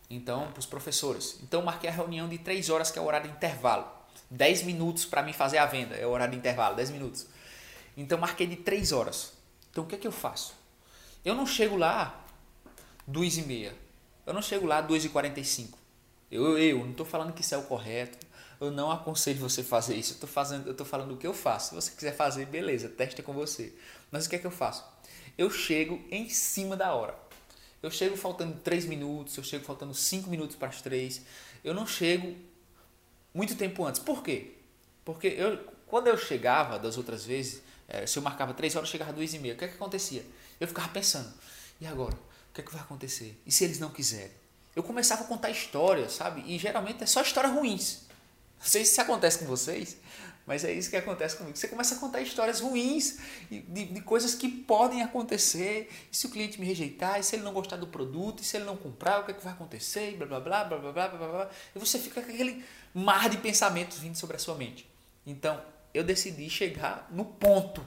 Então, 0.08 0.50
para 0.50 0.61
os 0.61 0.66
professores. 0.66 1.38
Então, 1.42 1.61
eu 1.61 1.66
marquei 1.66 1.88
a 1.88 1.92
reunião 1.92 2.28
de 2.28 2.38
três 2.38 2.68
horas, 2.68 2.90
que 2.90 2.98
é 2.98 3.02
o 3.02 3.06
horário 3.06 3.28
de 3.30 3.37
intervalo. 3.37 3.87
Dez 4.30 4.62
minutos 4.62 5.04
para 5.04 5.22
mim 5.22 5.32
fazer 5.32 5.58
a 5.58 5.66
venda, 5.66 5.94
é 5.94 6.06
o 6.06 6.11
horário 6.11 6.32
de 6.32 6.38
intervalo, 6.38 6.76
dez 6.76 6.90
minutos. 6.90 7.26
Então, 7.96 8.18
marquei 8.18 8.46
de 8.46 8.56
três 8.56 8.92
horas. 8.92 9.32
Então, 9.70 9.85
o 9.85 9.87
que 9.87 9.94
é 9.94 9.98
que 9.98 10.06
eu 10.06 10.12
faço? 10.12 10.54
Eu 11.24 11.35
não 11.35 11.46
chego 11.46 11.76
lá 11.76 12.24
duas 13.06 13.37
e 13.37 13.42
meia. 13.42 13.74
Eu 14.26 14.32
não 14.32 14.42
chego 14.42 14.66
lá 14.66 14.80
duas 14.80 15.04
e 15.04 15.08
quarenta 15.08 15.40
e 15.40 15.44
cinco. 15.44 15.78
Eu, 16.30 16.58
eu 16.58 16.78
não 16.78 16.92
estou 16.92 17.04
falando 17.04 17.32
que 17.32 17.42
isso 17.42 17.54
é 17.54 17.58
o 17.58 17.64
correto 17.64 18.18
eu 18.62 18.70
não 18.70 18.90
aconselho 18.90 19.40
você 19.40 19.62
fazer 19.62 19.96
isso. 19.96 20.12
Eu 20.12 20.14
estou 20.14 20.29
fazendo, 20.29 20.68
eu 20.68 20.75
tô 20.75 20.85
falando 20.85 21.14
o 21.14 21.16
que 21.16 21.27
eu 21.27 21.35
faço. 21.35 21.70
Se 21.70 21.75
você 21.75 21.90
quiser 21.90 22.14
fazer, 22.14 22.46
beleza, 22.46 22.88
testa 22.88 23.22
com 23.22 23.33
você. 23.33 23.72
Mas 24.11 24.27
o 24.27 24.31
que 24.31 24.37
é 24.37 24.38
que 24.38 24.46
eu 24.46 24.53
faço? 24.53 24.85
Eu 25.37 25.51
chego 25.51 26.01
em 26.11 26.29
cima 26.29 26.77
da 26.77 26.94
hora. 26.94 27.18
Eu 27.83 27.90
chego 27.90 28.16
faltando 28.16 28.57
3 28.61 28.87
minutos, 28.87 29.37
eu 29.37 29.42
chego 29.42 29.64
faltando 29.64 29.92
5 29.92 30.31
minutos 30.31 30.55
para 30.55 30.68
as 30.68 30.81
3. 30.81 31.22
Eu 31.64 31.75
não 31.75 31.87
chego 31.87 32.37
muito 33.35 33.57
tempo 33.57 33.85
antes. 33.85 34.01
Por 34.01 34.22
quê? 34.22 34.53
Porque 35.05 35.27
eu, 35.27 35.59
quando 35.87 36.07
eu 36.07 36.16
chegava 36.16 36.79
das 36.79 36.96
outras 36.96 37.25
vezes, 37.25 37.62
é, 37.88 38.07
se 38.07 38.16
eu 38.16 38.22
marcava 38.22 38.55
3 38.55 38.77
horas, 38.77 38.88
eu 38.88 38.92
chegava 38.92 39.12
2 39.12 39.35
e 39.35 39.38
meia. 39.40 39.55
O 39.55 39.57
que 39.57 39.64
é 39.64 39.68
que 39.68 39.75
acontecia? 39.75 40.25
Eu 40.61 40.68
ficava 40.68 40.88
pensando, 40.88 41.33
e 41.81 41.87
agora? 41.87 42.14
O 42.14 42.55
que 42.55 42.61
é 42.61 42.64
que 42.64 42.70
vai 42.70 42.81
acontecer? 42.81 43.37
E 43.44 43.51
se 43.51 43.64
eles 43.64 43.81
não 43.81 43.90
quiserem? 43.90 44.31
Eu 44.77 44.85
começava 44.85 45.25
a 45.25 45.27
contar 45.27 45.51
histórias, 45.51 46.12
sabe? 46.12 46.44
E 46.46 46.59
geralmente 46.59 47.03
é 47.03 47.07
só 47.07 47.20
histórias 47.20 47.53
ruins. 47.53 48.12
Não 48.62 48.68
sei 48.68 48.85
se 48.85 48.92
isso 48.92 49.01
acontece 49.01 49.40
com 49.40 49.44
vocês, 49.44 49.96
mas 50.46 50.64
é 50.64 50.72
isso 50.72 50.88
que 50.88 50.96
acontece 50.96 51.37
comigo. 51.37 51.57
Você 51.57 51.66
começa 51.66 51.96
a 51.96 51.98
contar 51.98 52.20
histórias 52.20 52.61
ruins, 52.61 53.18
de, 53.51 53.61
de, 53.61 54.01
coisas 54.03 54.37
que 54.37 54.48
podem 54.48 55.03
acontecer. 55.03 55.90
E 56.12 56.16
se 56.16 56.27
o 56.27 56.31
cliente 56.31 56.61
me 56.61 56.66
rejeitar, 56.66 57.18
e 57.18 57.25
se 57.25 57.35
ele 57.35 57.42
não 57.42 57.53
gostar 57.53 57.77
do 57.77 57.88
produto, 57.88 58.40
e 58.40 58.44
se 58.44 58.57
ele 58.57 58.64
não 58.64 58.77
comprar, 58.77 59.20
o 59.20 59.25
que, 59.25 59.33
é 59.33 59.35
que 59.35 59.42
vai 59.42 59.53
acontecer, 59.53 60.12
e 60.12 60.16
blá, 60.16 60.27
blá, 60.27 60.40
blá, 60.40 60.64
blá, 60.64 60.79
blá, 60.79 60.92
blá, 60.92 61.09
blá, 61.09 61.29
blá. 61.29 61.51
E 61.75 61.79
você 61.79 61.98
fica 61.98 62.22
com 62.22 62.31
aquele 62.31 62.64
mar 62.94 63.29
de 63.29 63.38
pensamentos 63.38 63.98
vindo 63.98 64.14
sobre 64.14 64.37
a 64.37 64.38
sua 64.38 64.55
mente. 64.55 64.88
Então, 65.27 65.61
eu 65.92 66.05
decidi 66.05 66.48
chegar 66.48 67.09
no 67.11 67.25
ponto. 67.25 67.85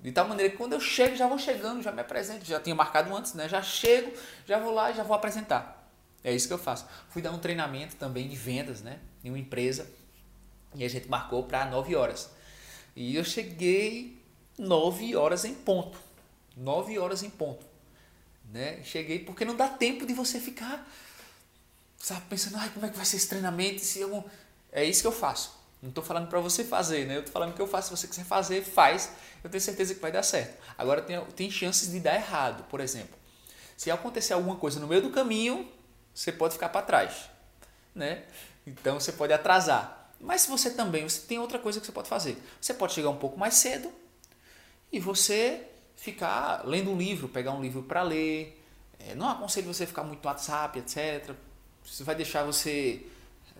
De 0.00 0.12
tal 0.12 0.28
maneira 0.28 0.52
que 0.52 0.56
quando 0.56 0.72
eu 0.72 0.80
chego, 0.80 1.16
já 1.16 1.26
vou 1.26 1.38
chegando, 1.38 1.82
já 1.82 1.90
me 1.90 2.00
apresento, 2.00 2.44
já 2.44 2.60
tinha 2.60 2.76
marcado 2.76 3.14
antes, 3.14 3.34
né? 3.34 3.48
Já 3.48 3.60
chego, 3.60 4.12
já 4.46 4.56
vou 4.60 4.72
lá 4.72 4.92
e 4.92 4.94
já 4.94 5.02
vou 5.02 5.16
apresentar. 5.16 5.76
É 6.22 6.32
isso 6.32 6.46
que 6.46 6.54
eu 6.54 6.58
faço. 6.58 6.86
Fui 7.10 7.20
dar 7.20 7.32
um 7.32 7.38
treinamento 7.38 7.96
também 7.96 8.28
de 8.28 8.36
vendas, 8.36 8.82
né? 8.82 8.98
Em 9.22 9.30
uma 9.30 9.38
empresa. 9.38 9.90
E 10.74 10.84
a 10.84 10.88
gente 10.88 11.08
marcou 11.08 11.44
para 11.44 11.66
9 11.66 11.94
horas. 11.96 12.30
E 12.94 13.14
eu 13.16 13.24
cheguei 13.24 14.22
9 14.58 15.16
horas 15.16 15.44
em 15.44 15.54
ponto. 15.54 15.98
9 16.56 16.98
horas 16.98 17.22
em 17.22 17.30
ponto. 17.30 17.66
Né? 18.52 18.82
Cheguei 18.84 19.20
porque 19.20 19.44
não 19.44 19.56
dá 19.56 19.68
tempo 19.68 20.06
de 20.06 20.12
você 20.12 20.40
ficar, 20.40 20.88
sabe, 21.96 22.22
pensando, 22.28 22.56
ai, 22.56 22.68
como 22.70 22.84
é 22.84 22.88
que 22.88 22.96
vai 22.96 23.06
ser 23.06 23.16
esse 23.16 23.28
treinamento? 23.28 23.80
Se 23.80 24.00
eu... 24.00 24.24
É 24.72 24.84
isso 24.84 25.02
que 25.02 25.06
eu 25.06 25.12
faço. 25.12 25.58
Não 25.82 25.88
estou 25.88 26.04
falando 26.04 26.28
para 26.28 26.40
você 26.40 26.62
fazer, 26.62 27.06
né? 27.06 27.16
Eu 27.16 27.20
estou 27.20 27.32
falando 27.32 27.54
que 27.54 27.62
eu 27.62 27.66
faço. 27.66 27.88
Se 27.88 27.96
você 27.96 28.06
quiser 28.06 28.24
fazer, 28.24 28.62
faz. 28.62 29.10
Eu 29.42 29.48
tenho 29.48 29.60
certeza 29.60 29.94
que 29.94 30.00
vai 30.00 30.12
dar 30.12 30.22
certo. 30.22 30.60
Agora 30.76 31.00
tem, 31.00 31.24
tem 31.36 31.50
chances 31.50 31.90
de 31.90 31.98
dar 32.00 32.14
errado, 32.14 32.64
por 32.64 32.80
exemplo. 32.80 33.18
Se 33.76 33.90
acontecer 33.90 34.34
alguma 34.34 34.56
coisa 34.56 34.78
no 34.78 34.86
meio 34.86 35.00
do 35.00 35.10
caminho, 35.10 35.66
você 36.14 36.30
pode 36.30 36.52
ficar 36.52 36.68
para 36.68 36.82
trás, 36.82 37.30
né? 37.94 38.24
Então 38.66 38.98
você 38.98 39.12
pode 39.12 39.32
atrasar. 39.32 40.10
Mas 40.20 40.42
se 40.42 40.50
você 40.50 40.70
também, 40.70 41.08
você 41.08 41.20
tem 41.26 41.38
outra 41.38 41.58
coisa 41.58 41.80
que 41.80 41.86
você 41.86 41.92
pode 41.92 42.08
fazer. 42.08 42.36
Você 42.60 42.74
pode 42.74 42.92
chegar 42.92 43.08
um 43.08 43.16
pouco 43.16 43.38
mais 43.38 43.54
cedo 43.54 43.90
e 44.92 45.00
você 45.00 45.66
ficar 45.96 46.66
lendo 46.66 46.90
um 46.90 46.96
livro, 46.96 47.28
pegar 47.28 47.52
um 47.52 47.62
livro 47.62 47.82
para 47.82 48.02
ler. 48.02 48.62
É, 48.98 49.14
não 49.14 49.28
aconselho 49.28 49.66
você 49.66 49.86
ficar 49.86 50.02
muito 50.02 50.22
no 50.22 50.28
WhatsApp, 50.28 50.78
etc. 50.78 51.34
Isso 51.84 52.04
vai 52.04 52.14
deixar 52.14 52.44
você 52.44 53.06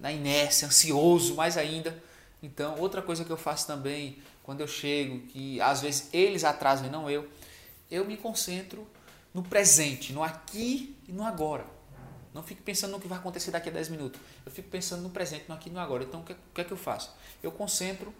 na 0.00 0.12
inércia, 0.12 0.68
ansioso 0.68 1.34
mais 1.34 1.56
ainda. 1.56 2.02
Então, 2.42 2.78
outra 2.78 3.02
coisa 3.02 3.24
que 3.24 3.30
eu 3.30 3.36
faço 3.36 3.66
também, 3.66 4.18
quando 4.42 4.60
eu 4.60 4.68
chego, 4.68 5.20
que 5.26 5.60
às 5.60 5.80
vezes 5.80 6.08
eles 6.12 6.44
atrasam 6.44 6.86
e 6.86 6.90
não 6.90 7.10
eu, 7.10 7.28
eu 7.90 8.04
me 8.04 8.16
concentro 8.16 8.86
no 9.32 9.42
presente, 9.42 10.12
no 10.12 10.22
aqui 10.22 10.96
e 11.08 11.12
no 11.12 11.24
agora. 11.24 11.66
Não 12.32 12.42
fico 12.42 12.62
pensando 12.62 12.92
no 12.92 13.00
que 13.00 13.08
vai 13.08 13.18
acontecer 13.18 13.50
daqui 13.50 13.68
a 13.68 13.72
10 13.72 13.88
minutos. 13.88 14.20
Eu 14.46 14.52
fico 14.52 14.68
pensando 14.68 15.02
no 15.02 15.10
presente, 15.10 15.46
no 15.48 15.54
aqui 15.54 15.68
e 15.68 15.72
no 15.72 15.80
agora. 15.80 16.04
Então, 16.04 16.20
o 16.20 16.24
que, 16.24 16.32
o 16.32 16.54
que 16.54 16.60
é 16.60 16.64
que 16.64 16.72
eu 16.72 16.76
faço? 16.76 17.12
Eu 17.42 17.50
concentro, 17.50 18.14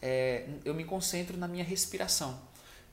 é, 0.00 0.46
eu 0.64 0.74
me 0.74 0.84
concentro 0.84 1.36
na 1.36 1.48
minha 1.48 1.64
respiração. 1.64 2.40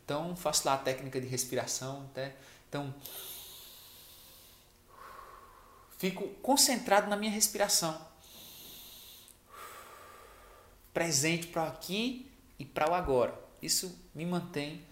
Então, 0.04 0.36
faço 0.36 0.68
lá 0.68 0.74
a 0.74 0.78
técnica 0.78 1.22
de 1.22 1.28
respiração. 1.28 2.08
Até, 2.12 2.36
então, 2.68 2.94
fico 5.98 6.28
concentrado 6.42 7.08
na 7.08 7.16
minha 7.16 7.32
respiração. 7.32 8.14
presente 10.94 11.48
para 11.48 11.68
aqui 11.68 12.32
e 12.60 12.64
para 12.64 12.90
o 12.90 12.94
agora. 12.94 13.34
Isso 13.62 13.98
me 14.14 14.26
mantém 14.26 14.86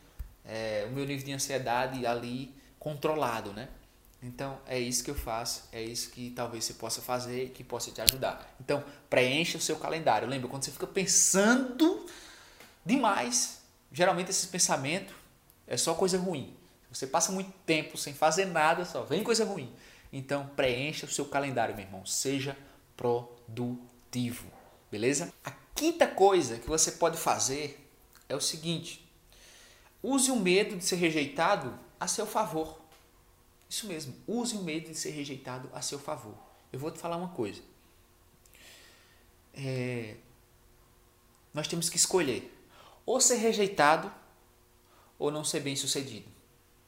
é, 0.44 0.88
o 0.90 0.94
meu 0.94 1.06
nível 1.06 1.26
de 1.26 1.32
ansiedade 1.32 2.06
ali 2.06 2.54
controlado, 2.80 3.54
né? 3.54 3.70
Então 4.24 4.60
é 4.68 4.80
isso 4.80 5.04
que 5.04 5.10
eu 5.10 5.16
faço, 5.16 5.64
é 5.72 5.82
isso 5.82 6.12
que 6.12 6.30
talvez 6.32 6.64
você 6.64 6.74
possa 6.74 7.02
fazer, 7.02 7.50
que 7.50 7.64
possa 7.64 7.90
te 7.92 8.02
ajudar. 8.02 8.56
Então 8.60 8.84
preencha 9.10 9.58
o 9.58 9.62
seu 9.62 9.78
calendário. 9.78 10.28
Lembra 10.28 10.48
quando 10.48 10.64
você 10.64 10.72
fica 10.72 10.86
pensando 10.86 12.06
demais, 12.86 13.62
geralmente 13.92 14.30
esse 14.30 14.48
pensamento 14.48 15.14
é 15.66 15.76
só 15.76 15.96
coisa 15.96 16.20
ruim. 16.20 16.56
Você 16.92 17.08
passa 17.08 17.32
muito 17.32 17.52
tempo 17.66 17.98
sem 17.98 18.14
fazer 18.14 18.46
nada, 18.46 18.86
só 18.86 19.04
vem 19.04 19.24
coisa 19.24 19.44
ruim. 19.44 19.74
Então 20.14 20.48
preencha 20.56 21.06
o 21.06 21.10
seu 21.10 21.26
calendário, 21.26 21.76
meu 21.76 21.86
irmão. 21.86 22.06
Seja 22.06 22.56
produtivo, 22.96 24.52
beleza? 24.92 25.34
A 25.44 25.52
quinta 25.74 26.06
coisa 26.06 26.58
que 26.58 26.68
você 26.68 26.92
pode 26.92 27.18
fazer 27.18 27.90
é 28.30 28.36
o 28.36 28.42
seguinte: 28.42 29.10
use 30.04 30.30
o 30.30 30.36
medo 30.36 30.76
de 30.76 30.86
ser 30.86 30.98
rejeitado 30.98 31.74
a 32.00 32.08
seu 32.08 32.28
favor. 32.28 32.81
Isso 33.72 33.88
mesmo, 33.88 34.14
use 34.28 34.54
o 34.54 34.64
medo 34.64 34.90
de 34.90 34.96
ser 34.96 35.12
rejeitado 35.12 35.70
a 35.74 35.82
seu 35.82 35.98
favor. 35.98 36.36
Eu 36.74 36.78
vou 36.78 36.92
te 36.92 37.00
falar 37.00 37.16
uma 37.16 37.30
coisa. 37.30 37.62
É, 39.54 40.18
nós 41.54 41.70
temos 41.70 41.90
que 41.90 41.96
escolher 41.96 42.54
ou 43.06 43.22
ser 43.22 43.38
rejeitado 43.38 44.12
ou 45.18 45.32
não 45.32 45.46
ser 45.46 45.62
bem 45.62 45.74
sucedido. 45.74 46.28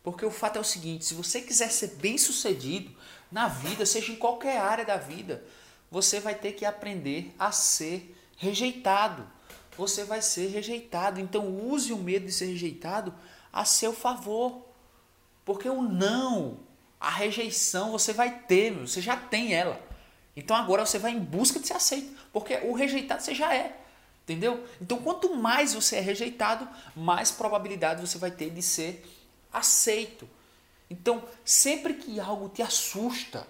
Porque 0.04 0.26
o 0.26 0.30
fato 0.30 0.58
é 0.58 0.60
o 0.60 0.64
seguinte: 0.66 1.06
se 1.06 1.14
você 1.14 1.42
quiser 1.42 1.72
ser 1.72 1.96
bem 1.96 2.18
sucedido 2.18 2.94
na 3.32 3.48
vida, 3.48 3.86
seja 3.86 4.12
em 4.12 4.18
qualquer 4.18 4.60
área 4.60 4.84
da 4.84 4.98
vida, 4.98 5.42
você 5.90 6.20
vai 6.20 6.36
ter 6.36 6.52
que 6.52 6.66
aprender 6.66 7.34
a 7.40 7.54
ser 7.54 8.14
rejeitado. 8.36 9.26
Você 9.78 10.04
vai 10.04 10.22
ser 10.22 10.50
rejeitado. 10.50 11.22
Então 11.22 11.66
use 11.66 11.94
o 11.94 11.98
medo 11.98 12.26
de 12.26 12.34
ser 12.34 12.48
rejeitado 12.48 13.16
a 13.54 13.64
seu 13.64 13.94
favor. 13.94 14.68
Porque 15.46 15.70
o 15.70 15.82
não 15.82 16.60
a 17.04 17.10
rejeição 17.10 17.92
você 17.92 18.14
vai 18.14 18.40
ter, 18.48 18.72
você 18.72 19.02
já 19.02 19.18
tem 19.18 19.54
ela. 19.54 19.78
Então 20.38 20.56
agora 20.56 20.86
você 20.86 20.98
vai 20.98 21.12
em 21.12 21.20
busca 21.20 21.60
de 21.60 21.68
ser 21.68 21.74
aceito, 21.74 22.18
porque 22.32 22.56
o 22.64 22.72
rejeitado 22.72 23.22
você 23.22 23.36
já 23.36 23.54
é. 23.54 23.78
Entendeu? 24.24 24.66
Então 24.82 24.98
quanto 25.00 25.36
mais 25.36 25.74
você 25.74 25.98
é 25.98 26.00
rejeitado, 26.00 26.66
mais 26.96 27.30
probabilidade 27.30 28.00
você 28.00 28.18
vai 28.18 28.32
ter 28.32 28.50
de 28.52 28.62
ser 28.62 29.06
aceito. 29.52 30.30
Então, 30.90 31.24
sempre 31.44 31.96
que 31.96 32.20
algo 32.20 32.48
te 32.48 32.62
assusta, 32.62 33.46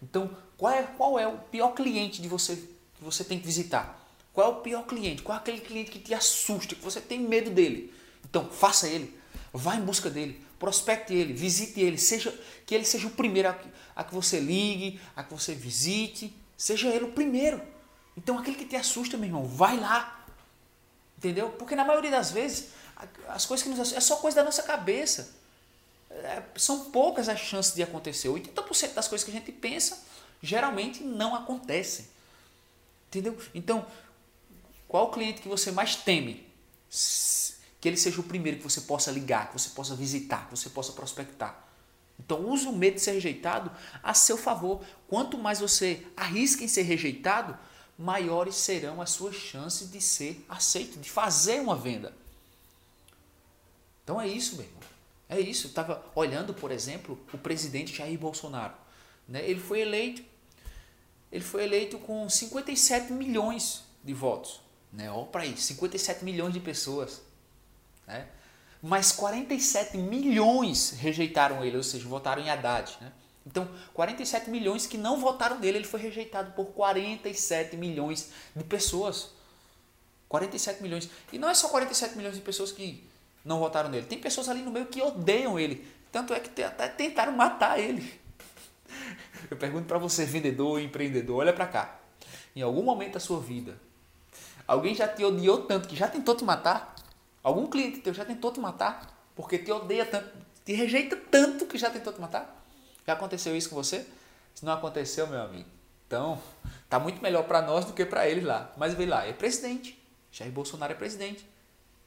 então 0.00 0.30
qual 0.56 0.72
é, 0.72 0.82
qual 0.84 1.18
é 1.18 1.26
o 1.26 1.38
pior 1.38 1.72
cliente 1.74 2.22
de 2.22 2.28
você 2.28 2.54
que 2.54 3.02
você 3.02 3.24
tem 3.24 3.40
que 3.40 3.46
visitar? 3.46 3.98
Qual 4.32 4.46
é 4.46 4.50
o 4.50 4.60
pior 4.60 4.86
cliente? 4.86 5.22
Qual 5.22 5.36
é 5.36 5.40
aquele 5.40 5.60
cliente 5.60 5.90
que 5.90 5.98
te 5.98 6.14
assusta, 6.14 6.76
que 6.76 6.82
você 6.82 7.00
tem 7.00 7.18
medo 7.18 7.50
dele? 7.50 7.92
Então, 8.24 8.48
faça 8.48 8.86
ele. 8.86 9.18
Vá 9.52 9.74
em 9.74 9.80
busca 9.80 10.08
dele 10.08 10.40
prospecte 10.60 11.14
ele, 11.14 11.32
visite 11.32 11.80
ele, 11.80 11.96
seja 11.96 12.38
que 12.66 12.74
ele 12.74 12.84
seja 12.84 13.08
o 13.08 13.10
primeiro 13.10 13.48
a, 13.48 13.58
a 13.96 14.04
que 14.04 14.14
você 14.14 14.38
ligue, 14.38 15.00
a 15.16 15.24
que 15.24 15.32
você 15.32 15.54
visite, 15.54 16.32
seja 16.56 16.88
ele 16.88 17.06
o 17.06 17.12
primeiro. 17.12 17.60
Então 18.16 18.38
aquele 18.38 18.56
que 18.56 18.66
te 18.66 18.76
assusta, 18.76 19.16
meu 19.16 19.26
irmão, 19.26 19.46
vai 19.46 19.80
lá. 19.80 20.24
Entendeu? 21.16 21.48
Porque 21.50 21.74
na 21.74 21.84
maioria 21.84 22.10
das 22.10 22.30
vezes 22.30 22.68
as 23.28 23.46
coisas 23.46 23.64
que 23.64 23.70
nos 23.70 23.80
assustam 23.80 23.98
é 23.98 24.00
só 24.02 24.16
coisa 24.16 24.36
da 24.36 24.44
nossa 24.44 24.62
cabeça. 24.62 25.34
É, 26.10 26.42
são 26.56 26.90
poucas 26.90 27.28
as 27.28 27.40
chances 27.40 27.74
de 27.74 27.82
acontecer. 27.82 28.28
80% 28.28 28.92
das 28.92 29.08
coisas 29.08 29.24
que 29.24 29.30
a 29.30 29.34
gente 29.34 29.50
pensa 29.50 29.98
geralmente 30.42 31.02
não 31.02 31.34
acontecem. 31.34 32.06
Entendeu? 33.08 33.36
Então, 33.54 33.86
qual 34.86 35.06
o 35.06 35.10
cliente 35.10 35.40
que 35.40 35.48
você 35.48 35.70
mais 35.70 35.96
teme? 35.96 36.46
Que 37.80 37.88
ele 37.88 37.96
seja 37.96 38.20
o 38.20 38.24
primeiro 38.24 38.58
que 38.58 38.64
você 38.64 38.82
possa 38.82 39.10
ligar, 39.10 39.48
que 39.48 39.58
você 39.58 39.70
possa 39.70 39.94
visitar, 39.94 40.46
que 40.46 40.56
você 40.56 40.68
possa 40.68 40.92
prospectar. 40.92 41.64
Então 42.18 42.46
use 42.50 42.66
o 42.66 42.72
medo 42.72 42.96
de 42.96 43.00
ser 43.00 43.12
rejeitado 43.12 43.70
a 44.02 44.12
seu 44.12 44.36
favor. 44.36 44.84
Quanto 45.08 45.38
mais 45.38 45.60
você 45.60 46.06
arrisca 46.16 46.62
em 46.62 46.68
ser 46.68 46.82
rejeitado, 46.82 47.58
maiores 47.98 48.56
serão 48.56 49.00
as 49.00 49.10
suas 49.10 49.34
chances 49.34 49.90
de 49.90 50.00
ser 50.00 50.44
aceito, 50.48 50.98
de 50.98 51.10
fazer 51.10 51.60
uma 51.60 51.74
venda. 51.74 52.14
Então 54.04 54.20
é 54.20 54.28
isso, 54.28 54.56
meu 54.56 54.64
irmão. 54.64 54.80
É 55.28 55.40
isso. 55.40 55.66
Eu 55.66 55.70
estava 55.70 56.04
olhando, 56.14 56.52
por 56.52 56.70
exemplo, 56.70 57.18
o 57.32 57.38
presidente 57.38 57.96
Jair 57.96 58.18
Bolsonaro. 58.18 58.74
Né? 59.26 59.48
Ele 59.48 59.60
foi 59.60 59.80
eleito. 59.80 60.22
Ele 61.30 61.44
foi 61.44 61.62
eleito 61.62 61.98
com 61.98 62.28
57 62.28 63.12
milhões 63.12 63.84
de 64.02 64.12
votos. 64.12 64.60
Né? 64.92 65.10
Olha 65.10 65.26
para 65.26 65.42
aí, 65.42 65.56
57 65.56 66.24
milhões 66.24 66.52
de 66.52 66.60
pessoas. 66.60 67.22
Né? 68.10 68.26
Mas 68.82 69.12
47 69.12 69.98
milhões 69.98 70.90
rejeitaram 70.90 71.64
ele, 71.64 71.76
ou 71.76 71.82
seja, 71.82 72.08
votaram 72.08 72.42
em 72.42 72.50
Haddad. 72.50 72.96
Né? 73.00 73.12
Então, 73.46 73.68
47 73.94 74.50
milhões 74.50 74.86
que 74.86 74.96
não 74.96 75.18
votaram 75.18 75.58
nele, 75.58 75.78
ele 75.78 75.86
foi 75.86 76.00
rejeitado 76.00 76.52
por 76.52 76.66
47 76.66 77.76
milhões 77.76 78.30
de 78.54 78.64
pessoas. 78.64 79.30
47 80.28 80.82
milhões. 80.82 81.10
E 81.32 81.38
não 81.38 81.48
é 81.48 81.54
só 81.54 81.68
47 81.68 82.16
milhões 82.16 82.36
de 82.36 82.40
pessoas 82.40 82.70
que 82.70 83.04
não 83.44 83.58
votaram 83.58 83.88
nele. 83.88 84.06
Tem 84.06 84.18
pessoas 84.18 84.48
ali 84.48 84.62
no 84.62 84.70
meio 84.70 84.86
que 84.86 85.02
odeiam 85.02 85.58
ele. 85.58 85.86
Tanto 86.12 86.32
é 86.32 86.40
que 86.40 86.62
até 86.62 86.88
tentaram 86.88 87.32
matar 87.32 87.78
ele. 87.78 88.20
Eu 89.50 89.56
pergunto 89.56 89.86
para 89.86 89.98
você, 89.98 90.24
vendedor, 90.24 90.80
empreendedor, 90.80 91.38
olha 91.38 91.52
para 91.52 91.66
cá. 91.66 92.00
Em 92.54 92.62
algum 92.62 92.82
momento 92.82 93.14
da 93.14 93.20
sua 93.20 93.40
vida, 93.40 93.80
alguém 94.66 94.94
já 94.94 95.08
te 95.08 95.24
odiou 95.24 95.64
tanto 95.64 95.88
que 95.88 95.96
já 95.96 96.08
tentou 96.08 96.34
te 96.34 96.44
matar? 96.44 96.94
Algum 97.42 97.66
cliente 97.66 98.00
teu 98.00 98.12
já 98.12 98.24
tentou 98.24 98.52
te 98.52 98.60
matar 98.60 99.16
porque 99.34 99.58
te 99.58 99.72
odeia 99.72 100.04
tanto, 100.04 100.30
te 100.64 100.72
rejeita 100.72 101.16
tanto 101.16 101.66
que 101.66 101.78
já 101.78 101.90
tentou 101.90 102.12
te 102.12 102.20
matar? 102.20 102.64
Já 103.06 103.14
aconteceu 103.14 103.56
isso 103.56 103.70
com 103.70 103.76
você? 103.76 104.06
Se 104.54 104.64
não 104.64 104.72
aconteceu, 104.72 105.26
meu 105.26 105.40
amigo, 105.40 105.68
então 106.06 106.40
tá 106.88 106.98
muito 106.98 107.22
melhor 107.22 107.44
para 107.44 107.62
nós 107.62 107.84
do 107.84 107.92
que 107.92 108.04
para 108.04 108.28
eles 108.28 108.44
lá. 108.44 108.72
Mas 108.76 108.94
vê 108.94 109.06
lá, 109.06 109.26
é 109.26 109.32
presidente. 109.32 109.98
Jair 110.30 110.52
Bolsonaro 110.52 110.92
é 110.92 110.96
presidente. 110.96 111.48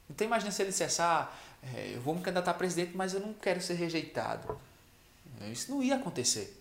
Então 0.08 0.26
imagina 0.26 0.50
se 0.50 0.62
ele 0.62 0.70
dissesse, 0.70 1.02
ah, 1.02 1.30
é, 1.74 1.92
eu 1.94 2.00
vou 2.00 2.14
me 2.14 2.20
candidatar 2.20 2.52
a 2.52 2.54
presidente, 2.54 2.96
mas 2.96 3.14
eu 3.14 3.20
não 3.20 3.32
quero 3.32 3.60
ser 3.60 3.74
rejeitado. 3.74 4.58
Isso 5.50 5.70
não 5.70 5.82
ia 5.82 5.96
acontecer. 5.96 6.60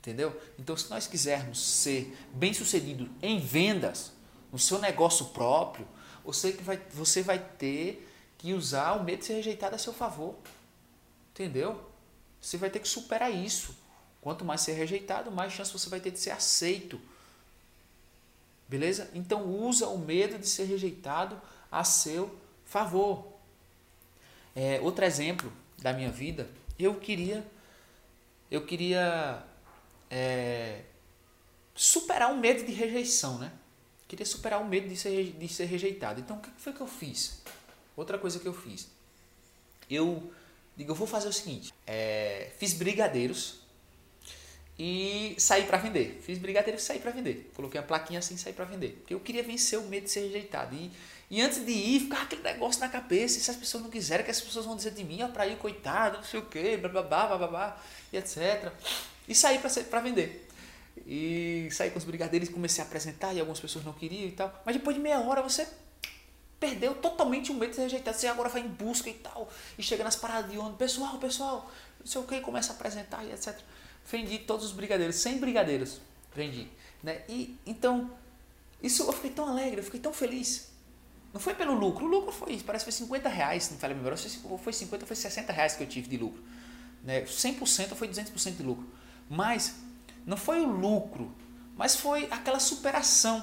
Entendeu? 0.00 0.40
Então, 0.56 0.76
se 0.76 0.88
nós 0.88 1.08
quisermos 1.08 1.60
ser 1.60 2.16
bem 2.32 2.54
sucedido 2.54 3.10
em 3.20 3.40
vendas, 3.40 4.12
no 4.52 4.58
seu 4.58 4.78
negócio 4.78 5.26
próprio, 5.26 5.86
você, 6.26 6.52
vai, 6.52 6.76
você 6.92 7.22
vai 7.22 7.38
ter 7.38 8.06
que 8.36 8.52
usar 8.52 8.92
o 8.94 9.04
medo 9.04 9.20
de 9.20 9.26
ser 9.26 9.34
rejeitado 9.34 9.74
a 9.74 9.78
seu 9.78 9.92
favor. 9.92 10.34
Entendeu? 11.32 11.80
Você 12.40 12.56
vai 12.56 12.68
ter 12.68 12.80
que 12.80 12.88
superar 12.88 13.32
isso. 13.32 13.76
Quanto 14.20 14.44
mais 14.44 14.60
ser 14.60 14.72
rejeitado, 14.72 15.30
mais 15.30 15.52
chance 15.52 15.72
você 15.72 15.88
vai 15.88 16.00
ter 16.00 16.10
de 16.10 16.18
ser 16.18 16.30
aceito. 16.30 17.00
Beleza? 18.68 19.10
Então 19.14 19.44
usa 19.44 19.88
o 19.88 19.98
medo 19.98 20.38
de 20.38 20.48
ser 20.48 20.64
rejeitado 20.64 21.40
a 21.70 21.84
seu 21.84 22.36
favor. 22.64 23.32
É, 24.54 24.80
outro 24.80 25.04
exemplo 25.04 25.52
da 25.78 25.92
minha 25.92 26.10
vida, 26.10 26.50
eu 26.78 26.96
queria 26.96 27.46
eu 28.50 28.64
queria 28.64 29.44
é, 30.10 30.82
superar 31.74 32.32
o 32.32 32.38
medo 32.38 32.64
de 32.64 32.72
rejeição, 32.72 33.38
né? 33.38 33.52
Queria 34.08 34.24
superar 34.24 34.60
o 34.60 34.64
medo 34.64 34.88
de 34.88 34.96
ser, 34.96 35.32
de 35.32 35.48
ser 35.48 35.64
rejeitado. 35.64 36.20
Então, 36.20 36.36
o 36.36 36.40
que 36.40 36.50
foi 36.58 36.72
que 36.72 36.80
eu 36.80 36.86
fiz? 36.86 37.42
Outra 37.96 38.18
coisa 38.18 38.38
que 38.38 38.46
eu 38.46 38.54
fiz. 38.54 38.88
Eu 39.90 40.32
digo, 40.76 40.92
eu 40.92 40.94
vou 40.94 41.06
fazer 41.06 41.28
o 41.28 41.32
seguinte. 41.32 41.72
É, 41.86 42.50
fiz 42.58 42.74
brigadeiros 42.74 43.60
e 44.78 45.34
saí 45.38 45.64
para 45.64 45.78
vender. 45.78 46.20
Fiz 46.22 46.38
brigadeiros 46.38 46.82
e 46.82 46.86
saí 46.86 46.98
para 47.00 47.10
vender. 47.10 47.50
Coloquei 47.54 47.80
a 47.80 47.82
plaquinha 47.82 48.18
assim 48.18 48.36
saí 48.36 48.52
para 48.52 48.64
vender. 48.64 48.90
Porque 49.00 49.14
eu 49.14 49.20
queria 49.20 49.42
vencer 49.42 49.78
o 49.78 49.82
medo 49.82 50.04
de 50.04 50.10
ser 50.10 50.20
rejeitado. 50.20 50.76
E, 50.76 50.92
e 51.30 51.40
antes 51.40 51.64
de 51.64 51.72
ir, 51.72 52.00
ficava 52.00 52.22
aquele 52.22 52.42
negócio 52.42 52.80
na 52.80 52.88
cabeça. 52.88 53.38
E 53.38 53.40
se 53.40 53.50
as 53.50 53.56
pessoas 53.56 53.82
não 53.82 53.90
quiserem, 53.90 54.24
que 54.24 54.30
as 54.30 54.40
pessoas 54.40 54.66
vão 54.66 54.76
dizer 54.76 54.92
de 54.92 55.02
mim, 55.02 55.22
ó, 55.22 55.28
para 55.28 55.46
ir, 55.46 55.56
coitado, 55.56 56.18
não 56.18 56.24
sei 56.24 56.38
o 56.38 56.46
quê, 56.46 56.76
blá 56.76 56.90
blá 56.90 57.02
blá 57.02 57.26
blá 57.26 57.38
blá, 57.38 57.48
blá 57.48 57.82
e 58.12 58.18
etc. 58.18 58.72
E 59.26 59.34
saí 59.34 59.58
para 59.58 60.00
vender. 60.00 60.45
E 61.04 61.68
saí 61.70 61.90
com 61.90 61.98
os 61.98 62.04
brigadeiros 62.04 62.48
comecei 62.48 62.82
a 62.82 62.86
apresentar 62.86 63.34
e 63.34 63.40
algumas 63.40 63.60
pessoas 63.60 63.84
não 63.84 63.92
queriam 63.92 64.28
e 64.28 64.32
tal. 64.32 64.62
Mas 64.64 64.76
depois 64.76 64.96
de 64.96 65.02
meia 65.02 65.20
hora 65.20 65.42
você 65.42 65.66
perdeu 66.58 66.94
totalmente 66.94 67.50
o 67.50 67.54
medo 67.54 67.70
de 67.70 67.76
ser 67.76 67.82
rejeitado. 67.82 68.16
Você 68.16 68.26
agora 68.26 68.48
vai 68.48 68.62
em 68.62 68.68
busca 68.68 69.10
e 69.10 69.14
tal. 69.14 69.48
E 69.76 69.82
chega 69.82 70.02
nas 70.02 70.16
paradas 70.16 70.50
de 70.50 70.58
ônibus. 70.58 70.78
Pessoal, 70.78 71.18
pessoal, 71.18 71.70
não 72.00 72.06
sei 72.06 72.20
o 72.20 72.24
que, 72.24 72.40
começa 72.40 72.72
a 72.72 72.76
apresentar 72.76 73.24
e 73.24 73.32
etc. 73.32 73.58
Vendi 74.10 74.38
todos 74.38 74.66
os 74.66 74.72
brigadeiros, 74.72 75.16
100 75.16 75.38
brigadeiros. 75.38 76.00
Vendi. 76.34 76.68
Né? 77.02 77.22
E 77.28 77.58
então, 77.66 78.10
isso 78.82 79.02
eu 79.02 79.12
fiquei 79.12 79.30
tão 79.30 79.48
alegre, 79.48 79.80
eu 79.80 79.84
fiquei 79.84 80.00
tão 80.00 80.12
feliz. 80.12 80.70
Não 81.32 81.40
foi 81.40 81.54
pelo 81.54 81.74
lucro, 81.74 82.06
o 82.06 82.08
lucro 82.08 82.32
foi, 82.32 82.58
parece 82.60 82.84
que 82.84 82.92
foi 82.92 83.06
50 83.06 83.28
reais, 83.28 83.70
não 83.70 83.78
falei 83.78 83.94
a 83.94 83.98
memória, 83.98 84.16
foi 84.16 84.72
50, 84.72 85.04
foi 85.04 85.16
60 85.16 85.52
reais 85.52 85.76
que 85.76 85.82
eu 85.82 85.86
tive 85.86 86.08
de 86.08 86.16
lucro. 86.16 86.42
Né? 87.04 87.22
100% 87.22 87.94
foi 87.94 88.08
200% 88.08 88.56
de 88.56 88.62
lucro. 88.62 88.86
Mas 89.28 89.74
não 90.26 90.36
foi 90.36 90.60
o 90.60 90.68
lucro, 90.68 91.32
mas 91.76 91.96
foi 91.96 92.28
aquela 92.30 92.58
superação. 92.60 93.42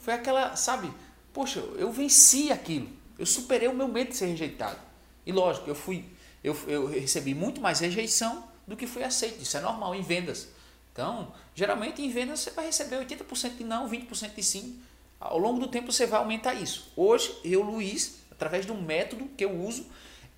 Foi 0.00 0.14
aquela, 0.14 0.56
sabe? 0.56 0.90
poxa, 1.32 1.60
eu 1.76 1.90
venci 1.92 2.50
aquilo. 2.50 2.88
Eu 3.18 3.26
superei 3.26 3.68
o 3.68 3.74
meu 3.74 3.88
medo 3.88 4.10
de 4.10 4.16
ser 4.16 4.26
rejeitado. 4.26 4.78
E 5.24 5.32
lógico, 5.32 5.68
eu 5.68 5.74
fui 5.74 6.04
eu, 6.42 6.56
eu 6.66 6.86
recebi 6.86 7.34
muito 7.34 7.60
mais 7.60 7.80
rejeição 7.80 8.44
do 8.66 8.76
que 8.76 8.86
foi 8.86 9.04
aceito. 9.04 9.42
Isso 9.42 9.56
é 9.56 9.60
normal 9.60 9.94
em 9.94 10.02
vendas. 10.02 10.48
Então, 10.92 11.32
geralmente 11.54 12.02
em 12.02 12.10
vendas 12.10 12.40
você 12.40 12.50
vai 12.50 12.66
receber 12.66 12.96
80% 12.96 13.56
de 13.58 13.64
não, 13.64 13.88
20% 13.88 14.34
de 14.34 14.42
sim. 14.42 14.80
Ao 15.18 15.38
longo 15.38 15.60
do 15.60 15.68
tempo 15.68 15.92
você 15.92 16.06
vai 16.06 16.18
aumentar 16.18 16.54
isso. 16.54 16.90
Hoje, 16.96 17.38
eu, 17.44 17.62
Luiz, 17.62 18.16
através 18.30 18.64
de 18.64 18.72
um 18.72 18.80
método 18.80 19.28
que 19.36 19.44
eu 19.44 19.54
uso, 19.54 19.86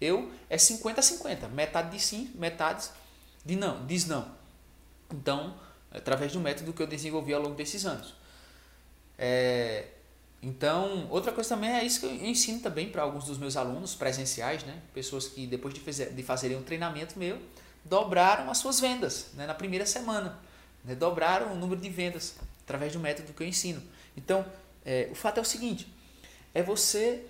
eu 0.01 0.31
é 0.51 0.59
50 0.59 0.98
a 0.98 1.03
50, 1.03 1.48
metade 1.48 1.96
de 1.96 2.03
sim, 2.03 2.31
metade 2.35 2.88
de 3.44 3.55
não, 3.55 3.87
diz 3.87 4.07
não. 4.07 4.42
Então, 5.12 5.55
através 5.90 6.33
do 6.33 6.40
método 6.40 6.72
que 6.72 6.83
eu 6.83 6.87
desenvolvi 6.87 7.33
ao 7.35 7.42
longo 7.42 7.55
desses 7.55 7.85
anos. 7.85 8.14
É, 9.18 9.87
então, 10.42 11.07
outra 11.11 11.31
coisa 11.31 11.51
também 11.51 11.70
é 11.70 11.85
isso 11.85 12.01
que 12.01 12.07
eu 12.07 12.12
ensino 12.27 12.61
também 12.61 12.90
para 12.90 13.03
alguns 13.03 13.27
dos 13.27 13.38
meus 13.38 13.57
alunos 13.57 13.94
presenciais, 13.94 14.64
né? 14.64 14.83
Pessoas 14.92 15.29
que 15.29 15.46
depois 15.46 15.72
de, 15.72 15.81
fazer, 15.81 16.12
de 16.12 16.22
fazerem 16.22 16.57
um 16.57 16.62
treinamento 16.62 17.16
meu, 17.16 17.38
dobraram 17.85 18.51
as 18.51 18.59
suas 18.59 18.81
vendas 18.81 19.29
né? 19.35 19.46
na 19.46 19.55
primeira 19.55 19.87
semana. 19.87 20.38
Né? 20.85 20.94
Dobraram 20.94 21.53
o 21.53 21.55
número 21.55 21.81
de 21.81 21.88
vendas 21.88 22.35
através 22.64 22.92
do 22.92 22.98
método 22.98 23.33
que 23.33 23.42
eu 23.42 23.46
ensino. 23.46 23.83
Então, 24.16 24.44
é, 24.85 25.09
o 25.12 25.14
fato 25.14 25.38
é 25.38 25.40
o 25.40 25.44
seguinte, 25.44 25.87
é 26.53 26.62
você 26.62 27.25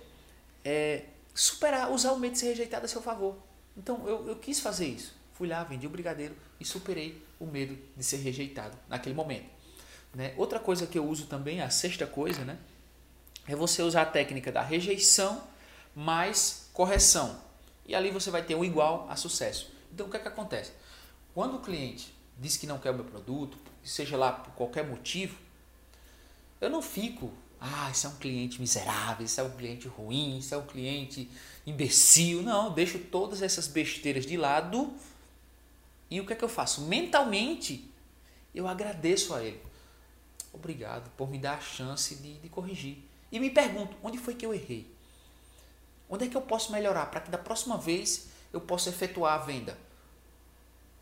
é, 0.65 1.03
superar, 1.35 1.91
usar 1.91 2.13
o 2.13 2.19
medo 2.19 2.33
de 2.33 2.39
ser 2.39 2.47
rejeitado 2.47 2.85
a 2.85 2.87
seu 2.87 3.01
favor. 3.01 3.37
Então, 3.77 4.07
eu, 4.07 4.27
eu 4.27 4.35
quis 4.37 4.59
fazer 4.59 4.87
isso. 4.87 5.15
Fui 5.33 5.47
lá, 5.47 5.63
vendi 5.63 5.85
o 5.85 5.89
brigadeiro 5.89 6.35
e 6.59 6.65
superei 6.65 7.22
o 7.43 7.47
medo 7.47 7.77
de 7.95 8.03
ser 8.03 8.17
rejeitado 8.17 8.77
naquele 8.87 9.15
momento. 9.15 9.45
Né? 10.13 10.33
Outra 10.37 10.59
coisa 10.59 10.85
que 10.87 10.97
eu 10.97 11.07
uso 11.07 11.25
também, 11.25 11.61
a 11.61 11.69
sexta 11.69 12.05
coisa, 12.05 12.45
né? 12.45 12.57
é 13.47 13.55
você 13.55 13.81
usar 13.81 14.03
a 14.03 14.05
técnica 14.05 14.51
da 14.51 14.61
rejeição 14.61 15.43
mais 15.95 16.69
correção. 16.73 17.39
E 17.85 17.93
ali 17.93 18.09
você 18.11 18.31
vai 18.31 18.43
ter 18.43 18.55
um 18.55 18.63
igual 18.63 19.07
a 19.09 19.15
sucesso. 19.15 19.71
Então 19.91 20.07
o 20.07 20.09
que 20.09 20.17
é 20.17 20.19
que 20.19 20.27
acontece? 20.27 20.71
Quando 21.33 21.55
o 21.55 21.59
cliente 21.59 22.13
diz 22.39 22.57
que 22.57 22.65
não 22.65 22.79
quer 22.79 22.91
o 22.91 22.95
meu 22.95 23.03
produto, 23.03 23.57
seja 23.83 24.15
lá 24.15 24.31
por 24.31 24.53
qualquer 24.53 24.87
motivo, 24.87 25.37
eu 26.61 26.69
não 26.69 26.81
fico, 26.81 27.31
ah, 27.59 27.89
isso 27.91 28.07
é 28.07 28.09
um 28.09 28.15
cliente 28.15 28.61
miserável, 28.61 29.25
isso 29.25 29.39
é 29.41 29.43
um 29.43 29.51
cliente 29.51 29.87
ruim, 29.87 30.37
isso 30.37 30.55
é 30.55 30.57
um 30.57 30.65
cliente 30.65 31.29
imbecil. 31.65 32.41
Não, 32.41 32.73
deixo 32.73 32.97
todas 32.99 33.41
essas 33.41 33.67
besteiras 33.67 34.25
de 34.25 34.37
lado 34.37 34.93
e 36.13 36.21
o 36.21 36.27
que 36.27 36.33
é 36.33 36.35
que 36.35 36.43
eu 36.43 36.49
faço? 36.49 36.81
Mentalmente, 36.81 37.91
eu 38.53 38.67
agradeço 38.67 39.33
a 39.33 39.43
ele. 39.43 39.59
Obrigado 40.53 41.09
por 41.17 41.27
me 41.27 41.39
dar 41.39 41.57
a 41.57 41.59
chance 41.59 42.13
de, 42.17 42.37
de 42.37 42.49
corrigir. 42.49 42.99
E 43.31 43.39
me 43.39 43.49
pergunto, 43.49 43.97
onde 44.03 44.19
foi 44.19 44.35
que 44.35 44.45
eu 44.45 44.53
errei? 44.53 44.93
Onde 46.07 46.25
é 46.25 46.27
que 46.27 46.37
eu 46.37 46.41
posso 46.41 46.71
melhorar 46.71 47.07
para 47.07 47.19
que 47.19 47.31
da 47.31 47.37
próxima 47.39 47.79
vez 47.79 48.27
eu 48.53 48.61
possa 48.61 48.89
efetuar 48.89 49.33
a 49.33 49.43
venda? 49.43 49.75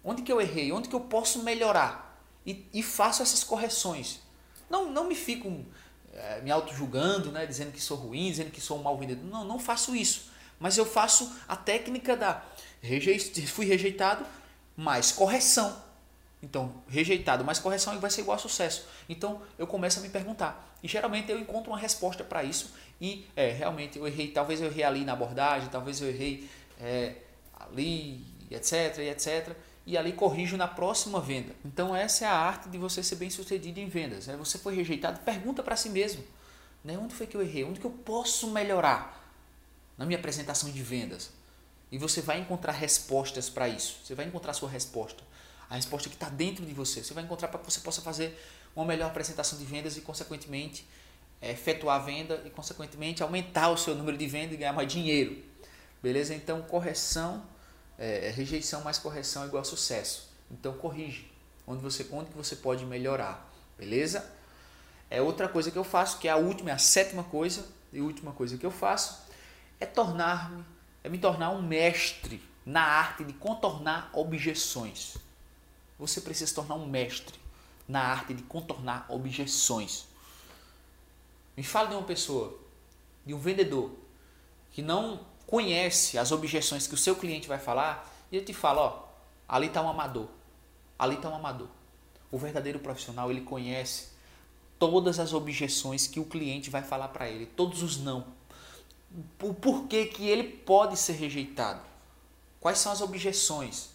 Onde 0.02 0.22
que 0.22 0.32
eu 0.32 0.40
errei? 0.40 0.72
Onde 0.72 0.88
que 0.88 0.96
eu 0.96 1.02
posso 1.02 1.44
melhorar? 1.44 2.18
E, 2.46 2.66
e 2.74 2.82
faço 2.82 3.22
essas 3.22 3.44
correções. 3.44 4.22
Não, 4.70 4.90
não 4.90 5.10
me 5.10 5.16
fico 5.16 5.66
é, 6.14 6.40
me 6.40 6.50
auto-julgando, 6.50 7.34
né, 7.34 7.46
dizendo 7.46 7.74
que 7.74 7.82
sou 7.82 7.98
ruim, 7.98 8.30
dizendo 8.30 8.50
que 8.50 8.62
sou 8.62 8.80
um 8.80 8.84
mau 8.84 8.98
vendedor. 8.98 9.26
Não, 9.26 9.44
não 9.44 9.60
faço 9.60 9.94
isso. 9.94 10.32
Mas 10.58 10.78
eu 10.78 10.86
faço 10.86 11.30
a 11.50 11.58
técnica 11.58 12.16
da 12.16 12.46
rejei, 12.82 13.20
fui 13.20 13.66
rejeitado, 13.66 14.26
mais 14.76 15.12
correção. 15.12 15.82
Então, 16.42 16.74
rejeitado 16.88 17.46
mais 17.46 17.60
correção 17.60 17.98
vai 18.00 18.10
ser 18.10 18.22
igual 18.22 18.36
a 18.36 18.40
sucesso. 18.40 18.88
Então, 19.08 19.42
eu 19.58 19.68
começo 19.68 20.00
a 20.00 20.02
me 20.02 20.10
perguntar. 20.10 20.76
E 20.82 20.88
geralmente 20.88 21.32
eu 21.32 21.40
encontro 21.40 21.72
uma 21.72 21.78
resposta 21.78 22.24
para 22.24 22.44
isso. 22.44 22.74
E 23.00 23.28
é, 23.36 23.52
realmente 23.52 24.00
eu 24.00 24.08
errei, 24.08 24.30
talvez 24.30 24.60
eu 24.60 24.68
errei 24.68 24.84
ali 24.84 25.06
na 25.06 25.14
abordagem, 25.14 25.70
talvez 25.70 26.02
eu 26.02 26.10
errei 26.10 26.50
é, 26.80 27.16
ali, 27.54 28.26
etc, 28.50 28.98
etc. 29.00 29.56
E 29.86 29.98
ali 29.98 30.14
corrijo 30.14 30.58
na 30.58 30.68
próxima 30.68 31.22
venda. 31.22 31.54
Então, 31.64 31.96
essa 31.96 32.26
é 32.26 32.28
a 32.28 32.34
arte 32.34 32.70
de 32.70 32.78
você 32.78 33.04
ser 33.04 33.16
bem 33.16 33.30
sucedido 33.30 33.80
em 33.80 33.88
vendas. 33.88 34.28
É, 34.28 34.36
você 34.36 34.58
foi 34.58 34.76
rejeitado, 34.76 35.20
pergunta 35.20 35.62
para 35.62 35.76
si 35.76 35.90
mesmo. 35.90 36.24
Né? 36.84 36.98
Onde 36.98 37.14
foi 37.14 37.28
que 37.28 37.38
eu 37.38 37.42
errei? 37.42 37.64
Onde 37.64 37.80
que 37.80 37.86
eu 37.86 37.92
posso 37.92 38.50
melhorar 38.50 39.20
na 39.96 40.06
minha 40.06 40.18
apresentação 40.18 40.72
de 40.72 40.82
vendas? 40.82 41.30
E 41.92 41.98
você 41.98 42.22
vai 42.22 42.40
encontrar 42.40 42.72
respostas 42.72 43.50
para 43.50 43.68
isso. 43.68 43.98
Você 44.04 44.16
vai 44.16 44.26
encontrar 44.26 44.52
a 44.52 44.54
sua 44.54 44.70
resposta 44.70 45.24
a 45.72 45.76
resposta 45.76 46.10
que 46.10 46.16
está 46.16 46.28
dentro 46.28 46.66
de 46.66 46.74
você. 46.74 47.02
Você 47.02 47.14
vai 47.14 47.24
encontrar 47.24 47.48
para 47.48 47.58
que 47.58 47.72
você 47.72 47.80
possa 47.80 48.02
fazer 48.02 48.38
uma 48.76 48.84
melhor 48.84 49.08
apresentação 49.08 49.58
de 49.58 49.64
vendas 49.64 49.96
e, 49.96 50.02
consequentemente, 50.02 50.86
é, 51.42 51.52
efetuar 51.52 52.02
a 52.02 52.04
venda 52.04 52.44
e, 52.46 52.50
consequentemente, 52.50 53.24
aumentar 53.24 53.70
o 53.70 53.78
seu 53.78 53.96
número 53.96 54.18
de 54.18 54.28
vendas 54.28 54.56
e 54.56 54.58
ganhar 54.58 54.74
mais 54.74 54.92
dinheiro. 54.92 55.42
Beleza? 56.04 56.36
Então, 56.36 56.62
correção, 56.64 57.46
é, 57.98 58.28
é, 58.28 58.32
rejeição 58.32 58.82
mais 58.82 58.98
correção 58.98 59.44
é 59.44 59.48
igual 59.48 59.62
a 59.62 59.64
sucesso. 59.64 60.30
Então, 60.52 60.74
corrige. 60.74 61.32
Onde 61.66 61.82
você, 61.82 62.06
onde 62.12 62.30
você 62.32 62.58
pode 62.58 62.86
melhorar. 62.86 63.50
Beleza? 63.78 64.30
É 65.10 65.22
outra 65.22 65.48
coisa 65.48 65.72
que 65.72 65.78
eu 65.78 65.86
faço, 65.86 66.20
que 66.20 66.28
é 66.28 66.32
a 66.32 66.36
última, 66.36 66.74
a 66.74 66.78
sétima 66.78 67.24
coisa, 67.24 67.66
e 67.94 68.02
última 68.02 68.34
coisa 68.34 68.58
que 68.58 68.66
eu 68.66 68.72
faço, 68.72 69.22
é 69.80 69.86
tornar-me, 69.86 70.66
é 71.04 71.10
me 71.10 71.18
tornar 71.18 71.50
um 71.52 71.62
mestre 71.62 72.42
na 72.66 72.82
arte 72.82 73.24
de 73.24 73.34
contornar 73.34 74.10
objeções 74.14 75.18
você 76.02 76.20
precisa 76.20 76.48
se 76.48 76.56
tornar 76.56 76.76
um 76.76 76.88
mestre 76.88 77.40
na 77.88 78.02
arte 78.02 78.34
de 78.34 78.42
contornar 78.42 79.06
objeções. 79.08 80.08
Me 81.56 81.64
fala 81.64 81.90
de 81.90 81.94
uma 81.94 82.04
pessoa, 82.04 82.58
de 83.24 83.36
um 83.36 83.40
vendedor, 83.40 83.92
que 84.72 84.82
não 84.82 85.20
conhece 85.46 86.18
as 86.18 86.32
objeções 86.32 86.88
que 86.88 86.96
o 86.96 86.98
seu 86.98 87.16
cliente 87.16 87.48
vai 87.48 87.60
falar, 87.60 88.12
e 88.32 88.38
ele 88.38 88.46
te 88.46 88.54
fala, 88.54 88.82
ó, 88.82 89.04
ali 89.48 89.68
está 89.68 89.80
um 89.82 89.90
amador, 89.90 90.28
ali 90.98 91.18
está 91.18 91.30
um 91.30 91.36
amador. 91.36 91.68
O 92.32 92.38
verdadeiro 92.38 92.80
profissional, 92.80 93.30
ele 93.30 93.42
conhece 93.42 94.10
todas 94.80 95.20
as 95.20 95.34
objeções 95.34 96.08
que 96.08 96.20
o 96.20 96.26
cliente 96.26 96.72
vai 96.72 96.82
falar 96.82 97.10
para 97.10 97.30
ele, 97.30 97.46
todos 97.46 97.84
os 97.84 97.98
não. 97.98 98.26
O 99.42 99.54
porquê 99.54 100.06
que 100.06 100.28
ele 100.28 100.44
pode 100.44 100.98
ser 100.98 101.14
rejeitado. 101.14 101.82
Quais 102.60 102.78
são 102.78 102.92
as 102.92 103.02
objeções? 103.02 103.90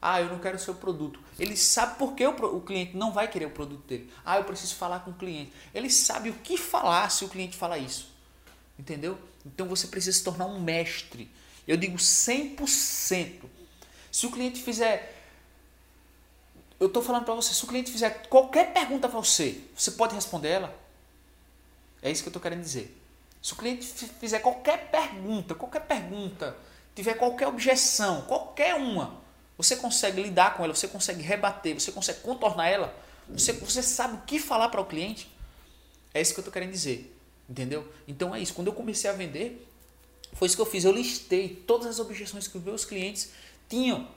Ah, 0.00 0.20
eu 0.20 0.28
não 0.28 0.38
quero 0.38 0.56
o 0.56 0.60
seu 0.60 0.74
produto. 0.74 1.20
Ele 1.38 1.56
sabe 1.56 1.96
por 1.96 2.14
que 2.14 2.26
o, 2.26 2.60
cliente 2.60 2.96
não 2.96 3.12
vai 3.12 3.28
querer 3.28 3.46
o 3.46 3.50
produto 3.50 3.86
dele. 3.86 4.12
Ah, 4.24 4.36
eu 4.36 4.44
preciso 4.44 4.74
falar 4.74 5.00
com 5.00 5.12
o 5.12 5.14
cliente. 5.14 5.52
Ele 5.72 5.88
sabe 5.88 6.30
o 6.30 6.34
que 6.34 6.56
falar 6.56 7.08
se 7.10 7.24
o 7.24 7.28
cliente 7.28 7.56
falar 7.56 7.78
isso. 7.78 8.12
Entendeu? 8.76 9.16
Então 9.46 9.68
você 9.68 9.86
precisa 9.86 10.16
se 10.16 10.24
tornar 10.24 10.46
um 10.46 10.60
mestre. 10.60 11.30
Eu 11.68 11.76
digo 11.76 11.96
100%. 11.96 13.42
Se 14.10 14.26
o 14.26 14.30
cliente 14.30 14.60
fizer. 14.60 15.20
Eu 16.80 16.88
estou 16.88 17.00
falando 17.00 17.24
para 17.24 17.34
você, 17.34 17.54
se 17.54 17.62
o 17.62 17.68
cliente 17.68 17.92
fizer 17.92 18.26
qualquer 18.26 18.72
pergunta 18.72 19.08
para 19.08 19.20
você, 19.20 19.60
você 19.76 19.92
pode 19.92 20.16
responder 20.16 20.48
ela? 20.48 20.82
É 22.02 22.10
isso 22.10 22.22
que 22.22 22.28
eu 22.28 22.30
estou 22.30 22.42
querendo 22.42 22.62
dizer. 22.62 23.01
Se 23.42 23.52
o 23.52 23.56
cliente 23.56 23.86
fizer 24.20 24.38
qualquer 24.38 24.90
pergunta, 24.90 25.54
qualquer 25.54 25.80
pergunta, 25.80 26.56
tiver 26.94 27.14
qualquer 27.14 27.48
objeção, 27.48 28.22
qualquer 28.22 28.76
uma, 28.76 29.20
você 29.58 29.74
consegue 29.74 30.22
lidar 30.22 30.56
com 30.56 30.64
ela, 30.64 30.74
você 30.74 30.86
consegue 30.86 31.22
rebater, 31.22 31.74
você 31.74 31.90
consegue 31.90 32.20
contornar 32.20 32.68
ela, 32.68 32.94
você, 33.28 33.52
você 33.52 33.82
sabe 33.82 34.14
o 34.14 34.20
que 34.22 34.38
falar 34.38 34.68
para 34.68 34.80
o 34.80 34.86
cliente. 34.86 35.28
É 36.14 36.20
isso 36.20 36.32
que 36.32 36.38
eu 36.38 36.42
estou 36.42 36.52
querendo 36.52 36.70
dizer. 36.70 37.16
Entendeu? 37.48 37.90
Então 38.06 38.34
é 38.34 38.40
isso. 38.40 38.54
Quando 38.54 38.68
eu 38.68 38.72
comecei 38.72 39.10
a 39.10 39.12
vender, 39.12 39.68
foi 40.34 40.46
isso 40.46 40.56
que 40.56 40.62
eu 40.62 40.66
fiz. 40.66 40.84
Eu 40.84 40.92
listei 40.92 41.48
todas 41.66 41.86
as 41.86 41.98
objeções 41.98 42.46
que 42.46 42.56
os 42.56 42.64
meus 42.64 42.84
clientes 42.84 43.30
tinham. 43.68 44.08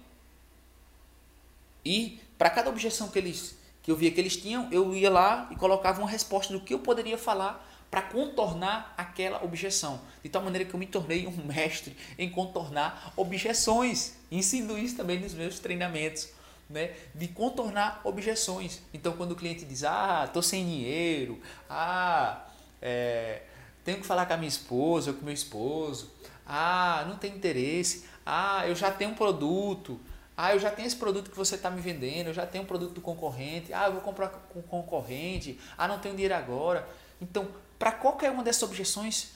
E 1.84 2.20
para 2.38 2.50
cada 2.50 2.70
objeção 2.70 3.10
que 3.10 3.20
eles 3.20 3.56
que 3.82 3.92
eu 3.92 3.96
via 3.96 4.10
que 4.10 4.20
eles 4.20 4.36
tinham, 4.36 4.68
eu 4.72 4.96
ia 4.96 5.12
lá 5.12 5.48
e 5.52 5.56
colocava 5.56 6.02
uma 6.02 6.10
resposta 6.10 6.52
do 6.52 6.60
que 6.60 6.74
eu 6.74 6.80
poderia 6.80 7.20
falar 7.20 7.64
para 7.90 8.02
contornar 8.02 8.94
aquela 8.98 9.44
objeção. 9.44 10.02
De 10.24 10.30
tal 10.30 10.42
maneira 10.42 10.66
que 10.66 10.74
eu 10.74 10.80
me 10.80 10.88
tornei 10.88 11.28
um 11.28 11.32
mestre 11.46 11.96
em 12.18 12.30
contornar 12.30 13.14
objeções. 13.16 14.16
Ensino 14.32 14.78
isso 14.78 14.96
também 14.96 15.20
nos 15.20 15.34
meus 15.34 15.60
treinamentos. 15.60 16.30
Né, 16.68 16.96
de 17.14 17.28
contornar 17.28 18.02
objeções. 18.04 18.82
Então, 18.92 19.14
quando 19.14 19.34
o 19.34 19.36
cliente 19.36 19.64
diz, 19.66 19.84
ah, 19.84 20.24
estou 20.26 20.42
sem 20.42 20.66
dinheiro, 20.66 21.40
ah, 21.70 22.44
é, 22.82 23.44
tenho 23.84 24.00
que 24.00 24.06
falar 24.08 24.26
com 24.26 24.34
a 24.34 24.38
minha 24.38 24.50
esposa 24.50 25.12
ou 25.12 25.18
com 25.18 25.24
meu 25.24 25.34
esposo, 25.34 26.12
ah, 26.44 27.06
não 27.08 27.18
tem 27.18 27.36
interesse, 27.36 28.06
ah, 28.26 28.68
eu 28.68 28.74
já 28.76 28.90
tenho 28.90 29.12
um 29.12 29.14
produto, 29.14 30.00
ah, 30.38 30.54
eu 30.54 30.60
já 30.60 30.70
tenho 30.70 30.86
esse 30.86 30.96
produto 30.96 31.30
que 31.30 31.38
você 31.38 31.56
está 31.56 31.70
me 31.70 31.80
vendendo, 31.80 32.28
eu 32.28 32.34
já 32.34 32.46
tenho 32.46 32.64
um 32.64 32.68
produto 32.68 32.94
do 32.94 33.02
concorrente, 33.02 33.72
ah, 33.72 33.86
eu 33.86 33.94
vou 33.94 34.02
comprar 34.02 34.28
com 34.28 34.60
o 34.60 34.64
concorrente, 34.64 35.60
ah, 35.78 35.88
não 35.88 36.00
tenho 36.00 36.16
dinheiro 36.16 36.36
agora. 36.36 36.88
Então, 37.22 37.48
para 37.78 37.92
qualquer 37.92 38.32
uma 38.32 38.44
dessas 38.44 38.64
objeções, 38.64 39.30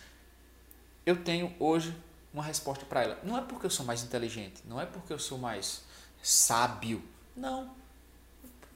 eu 1.06 1.24
tenho 1.24 1.54
hoje 1.60 1.96
uma 2.34 2.44
resposta 2.44 2.86
para 2.86 3.04
ela. 3.04 3.20
Não 3.24 3.38
é 3.38 3.42
porque 3.42 3.66
eu 3.66 3.70
sou 3.70 3.86
mais 3.86 4.04
inteligente, 4.04 4.62
não 4.66 4.80
é 4.80 4.86
porque 4.86 5.12
eu 5.12 5.20
sou 5.20 5.38
mais 5.38 5.84
sábio, 6.22 7.04
não. 7.36 7.74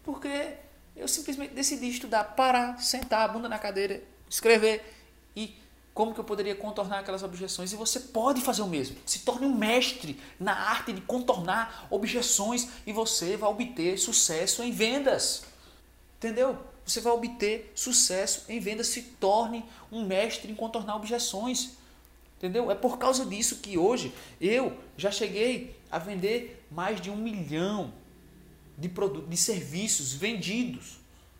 Porque 0.03 0.55
eu 0.95 1.07
simplesmente 1.07 1.53
decidi 1.53 1.89
estudar, 1.89 2.23
parar, 2.35 2.79
sentar 2.81 3.29
a 3.29 3.31
bunda 3.31 3.47
na 3.47 3.59
cadeira, 3.59 4.03
escrever 4.29 4.83
e 5.35 5.57
como 5.93 6.13
que 6.13 6.19
eu 6.19 6.23
poderia 6.23 6.55
contornar 6.55 6.99
aquelas 6.99 7.21
objeções? 7.21 7.71
E 7.71 7.75
você 7.75 7.99
pode 7.99 8.41
fazer 8.41 8.63
o 8.63 8.67
mesmo. 8.67 8.97
Se 9.05 9.19
torne 9.19 9.45
um 9.45 9.55
mestre 9.55 10.19
na 10.39 10.53
arte 10.53 10.91
de 10.91 11.01
contornar 11.01 11.87
objeções 11.91 12.67
e 12.85 12.91
você 12.91 13.37
vai 13.37 13.49
obter 13.49 13.97
sucesso 13.99 14.63
em 14.63 14.71
vendas. 14.71 15.43
Entendeu? 16.17 16.57
Você 16.85 16.99
vai 17.01 17.13
obter 17.13 17.71
sucesso 17.75 18.45
em 18.49 18.59
vendas. 18.59 18.87
Se 18.87 19.01
torne 19.01 19.65
um 19.91 20.05
mestre 20.05 20.51
em 20.51 20.55
contornar 20.55 20.95
objeções. 20.95 21.71
Entendeu? 22.37 22.69
É 22.69 22.75
por 22.75 22.97
causa 22.97 23.25
disso 23.25 23.57
que 23.57 23.77
hoje 23.77 24.13
eu 24.41 24.77
já 24.97 25.11
cheguei 25.11 25.79
a 25.89 25.97
vender 25.97 26.65
mais 26.69 26.99
de 26.99 27.09
um 27.09 27.15
milhão 27.15 27.93
de 28.77 28.89
produtos, 28.89 29.29
de 29.29 29.37
serviços 29.37 30.13
vendidos 30.13 30.99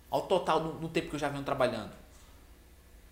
ao 0.10 0.28
total 0.28 0.64
no, 0.64 0.74
no 0.82 0.90
tempo 0.90 1.10
que 1.10 1.16
eu 1.16 1.20
já 1.20 1.28
venho 1.28 1.44
trabalhando. 1.44 1.92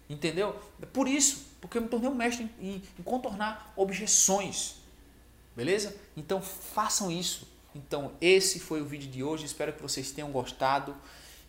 Entendeu? 0.10 0.56
É 0.82 0.86
por 0.86 1.08
isso, 1.08 1.46
porque 1.60 1.78
eu 1.78 1.82
me 1.82 1.88
tornei 1.88 2.10
um 2.10 2.16
mestre 2.16 2.50
em, 2.60 2.82
em 2.98 3.04
contornar 3.04 3.74
objeções. 3.76 4.76
Beleza? 5.56 5.96
Então 6.16 6.42
façam 6.42 7.12
isso. 7.12 7.48
Então 7.74 8.12
esse 8.22 8.60
foi 8.60 8.82
o 8.82 8.86
vídeo 8.86 9.10
de 9.10 9.24
hoje. 9.24 9.46
Espero 9.46 9.74
que 9.74 9.82
vocês 9.82 10.12
tenham 10.12 10.32
gostado. 10.32 10.96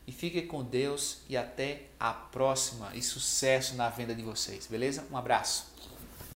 E 0.06 0.12
fiquem 0.12 0.46
com 0.46 0.62
Deus 0.64 1.18
e 1.28 1.36
até 1.36 1.86
a 1.98 2.12
próxima. 2.12 2.90
E 2.94 3.02
sucesso 3.02 3.74
na 3.76 3.88
venda 3.88 4.14
de 4.14 4.22
vocês. 4.22 4.66
Beleza? 4.66 5.06
Um 5.10 5.16
abraço. 5.16 5.71